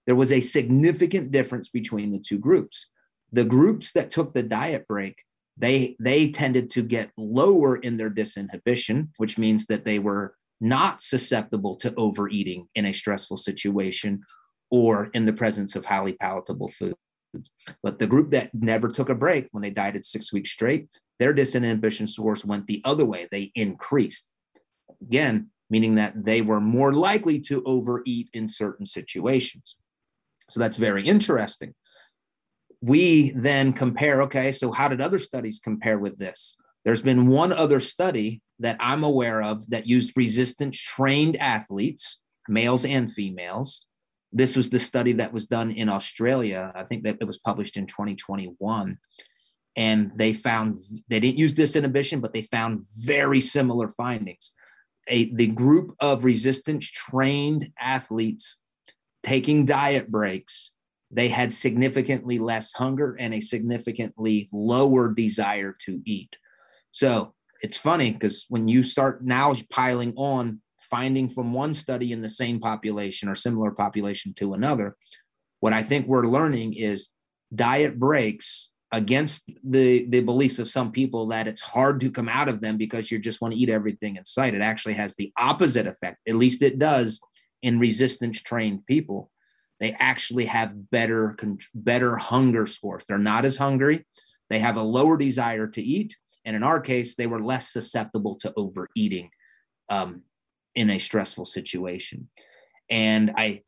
[0.06, 2.86] there was a significant difference between the two groups.
[3.32, 5.22] The groups that took the diet break,
[5.56, 11.02] they they tended to get lower in their disinhibition, which means that they were not
[11.02, 14.22] susceptible to overeating in a stressful situation
[14.70, 16.96] or in the presence of highly palatable foods.
[17.82, 20.88] But the group that never took a break when they dieted six weeks straight,
[21.18, 23.28] their disinhibition scores went the other way.
[23.30, 24.33] They increased.
[25.06, 29.76] Again, meaning that they were more likely to overeat in certain situations.
[30.50, 31.74] So that's very interesting.
[32.80, 36.56] We then compare, okay, so how did other studies compare with this?
[36.84, 42.84] There's been one other study that I'm aware of that used resistance trained athletes, males
[42.84, 43.86] and females.
[44.32, 46.72] This was the study that was done in Australia.
[46.74, 48.98] I think that it was published in 2021.
[49.76, 50.78] And they found
[51.08, 54.52] they didn't use disinhibition, but they found very similar findings.
[55.08, 58.58] A, the group of resistance trained athletes
[59.22, 60.72] taking diet breaks,
[61.10, 66.36] they had significantly less hunger and a significantly lower desire to eat.
[66.90, 72.22] So it's funny because when you start now piling on finding from one study in
[72.22, 74.96] the same population or similar population to another,
[75.60, 77.08] what I think we're learning is
[77.54, 82.48] diet breaks against the the beliefs of some people that it's hard to come out
[82.48, 84.54] of them because you just want to eat everything in sight.
[84.54, 86.18] It actually has the opposite effect.
[86.28, 87.20] At least it does
[87.60, 89.32] in resistance trained people,
[89.80, 91.36] they actually have better
[91.74, 93.04] better hunger scores.
[93.04, 94.06] They're not as hungry.
[94.48, 98.36] They have a lower desire to eat, and in our case, they were less susceptible
[98.36, 99.30] to overeating
[99.88, 100.22] um,
[100.76, 102.28] in a stressful situation.
[102.88, 103.62] And I,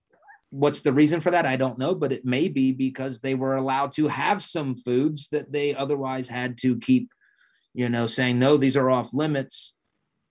[0.56, 1.44] what's the reason for that?
[1.44, 5.28] I don't know, but it may be because they were allowed to have some foods
[5.30, 7.10] that they otherwise had to keep,
[7.74, 9.74] you know, saying no, these are off limits.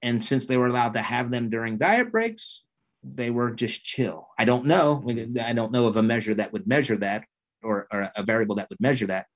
[0.02, 2.66] And since they were allowed to have them during diet breaks,
[3.04, 4.28] they were just chill.
[4.38, 5.04] I don't know.
[5.40, 7.26] I don't know of a measure that would measure that
[7.64, 9.28] or, or a variable that would measure that.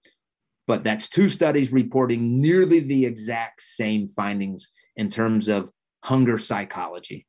[0.66, 5.72] But that's two studies reporting nearly the exact same findings in terms of
[6.04, 7.28] hunger psychology.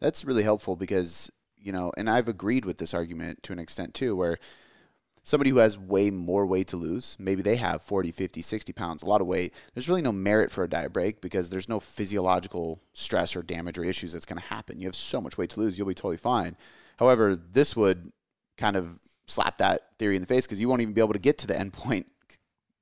[0.00, 1.30] That's really helpful because,
[1.60, 4.38] you know, and I've agreed with this argument to an extent too, where
[5.22, 9.02] somebody who has way more weight to lose, maybe they have 40, 50, 60 pounds,
[9.02, 11.80] a lot of weight, there's really no merit for a diet break because there's no
[11.80, 14.80] physiological stress or damage or issues that's going to happen.
[14.80, 16.56] You have so much weight to lose, you'll be totally fine.
[16.98, 18.10] However, this would
[18.56, 21.18] kind of slap that theory in the face because you won't even be able to
[21.18, 22.06] get to the end point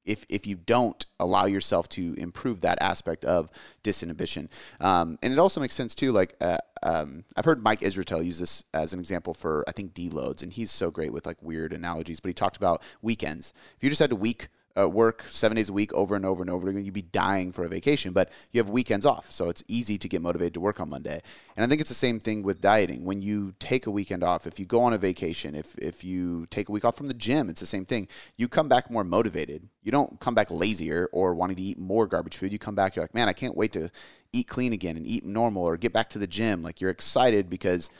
[0.06, 3.50] if if you don't allow yourself to improve that aspect of
[3.84, 4.48] disinhibition.
[4.80, 6.12] Um, and it also makes sense too.
[6.12, 9.92] Like uh, um, I've heard Mike Israetel use this as an example for I think
[9.92, 12.20] deloads, and he's so great with like weird analogies.
[12.20, 13.52] But he talked about weekends.
[13.76, 14.48] If you just had a week
[14.78, 17.52] uh, work seven days a week over and over and over again, you'd be dying
[17.52, 18.12] for a vacation.
[18.12, 21.20] But you have weekends off, so it's easy to get motivated to work on Monday.
[21.56, 23.04] And I think it's the same thing with dieting.
[23.04, 26.46] When you take a weekend off, if you go on a vacation, if if you
[26.46, 28.08] take a week off from the gym, it's the same thing.
[28.36, 29.68] You come back more motivated.
[29.82, 32.52] You don't come back lazier or wanting to eat more garbage food.
[32.52, 33.90] You come back, you're like, man, I can't wait to
[34.32, 36.62] eat clean again and eat normal or get back to the gym.
[36.62, 37.90] Like you're excited because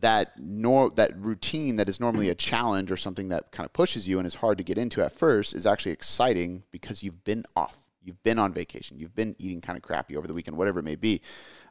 [0.00, 4.08] that nor that routine that is normally a challenge or something that kind of pushes
[4.08, 7.44] you and is hard to get into at first is actually exciting because you've been
[7.54, 7.78] off.
[8.02, 8.98] You've been on vacation.
[8.98, 11.20] You've been eating kind of crappy over the weekend, whatever it may be.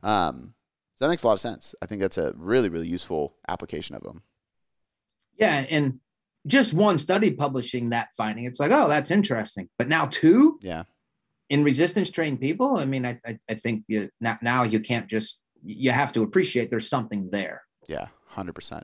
[0.03, 0.53] Um,
[0.95, 1.73] so that makes a lot of sense.
[1.81, 4.21] I think that's a really, really useful application of them.
[5.37, 5.99] Yeah, and
[6.45, 9.69] just one study publishing that finding, it's like, oh, that's interesting.
[9.77, 10.83] But now two, yeah,
[11.49, 15.07] in resistance trained people, I mean, I, I, I think you now, now you can't
[15.07, 17.63] just you have to appreciate there's something there.
[17.87, 18.83] Yeah, hundred um, percent.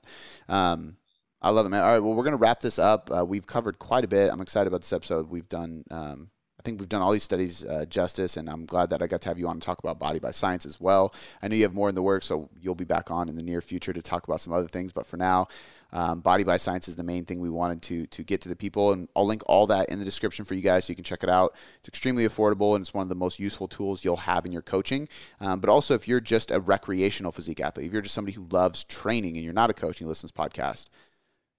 [1.42, 1.84] I love it, man.
[1.84, 3.10] All right, well, we're gonna wrap this up.
[3.12, 4.32] Uh, we've covered quite a bit.
[4.32, 5.30] I'm excited about this episode.
[5.30, 5.84] We've done.
[5.92, 6.32] Um,
[6.66, 9.30] think we've done all these studies uh, justice, and I'm glad that I got to
[9.30, 11.14] have you on to talk about body by science as well.
[11.42, 13.44] I know you have more in the works, so you'll be back on in the
[13.44, 14.92] near future to talk about some other things.
[14.92, 15.48] But for now,
[15.94, 18.56] um, body by science is the main thing we wanted to to get to the
[18.56, 21.06] people, and I'll link all that in the description for you guys so you can
[21.06, 21.56] check it out.
[21.80, 24.62] It's extremely affordable, and it's one of the most useful tools you'll have in your
[24.62, 25.08] coaching.
[25.40, 28.48] Um, but also, if you're just a recreational physique athlete, if you're just somebody who
[28.50, 30.88] loves training and you're not a coach and you listen to this podcast,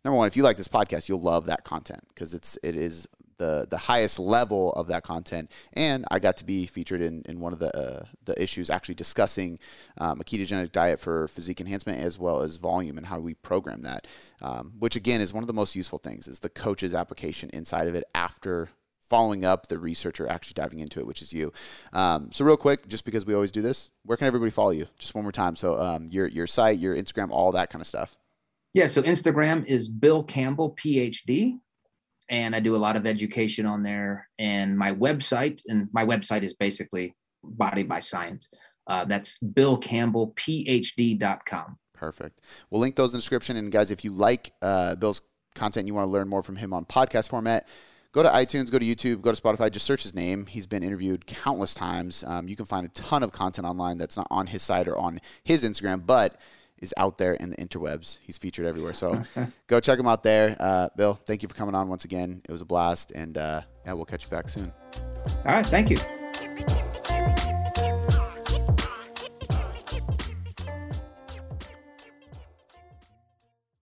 [0.05, 3.09] number one, if you like this podcast, you'll love that content because it's it is
[3.39, 5.51] the the highest level of that content.
[5.73, 8.95] And I got to be featured in, in one of the uh, the issues actually
[8.95, 9.59] discussing
[9.99, 13.83] um, a ketogenic diet for physique enhancement as well as volume and how we program
[13.83, 14.07] that,
[14.43, 17.89] um, which again is one of the most useful things is the coach's application inside
[17.89, 18.71] of it after
[19.09, 21.53] following up the researcher actually diving into it, which is you.
[21.93, 24.87] Um, so real quick, just because we always do this, where can everybody follow you?
[24.99, 25.57] Just one more time.
[25.57, 28.17] So um, your your site, your Instagram, all that kind of stuff.
[28.75, 31.61] Yeah, so Instagram is Bill Campbell PhD,
[32.29, 34.29] and I do a lot of education on there.
[34.39, 38.51] And my website, and my website is basically Body by Science.
[38.87, 41.79] Uh, that's BillCampbellPhD.com.
[41.93, 42.41] Perfect.
[42.71, 43.57] We'll link those in the description.
[43.57, 45.23] And guys, if you like uh, Bill's
[45.55, 47.69] content, you want to learn more from him on podcast format,
[48.13, 50.47] go to iTunes, go to YouTube, go to Spotify, just search his name.
[50.47, 52.25] He's been interviewed countless times.
[52.27, 54.99] Um, you can find a ton of content online that's not on his site or
[54.99, 56.39] on his Instagram, but
[56.79, 58.19] is out there in the interwebs.
[58.23, 58.95] He's featured everywhere.
[58.95, 59.23] So
[59.67, 60.57] go check him out there.
[60.59, 62.43] Uh, Bill, thank you for coming on once again.
[62.49, 63.13] It was a blast.
[63.13, 64.73] And uh, yeah, we'll catch you back soon.
[65.45, 65.67] All right.
[65.67, 67.16] Thank you.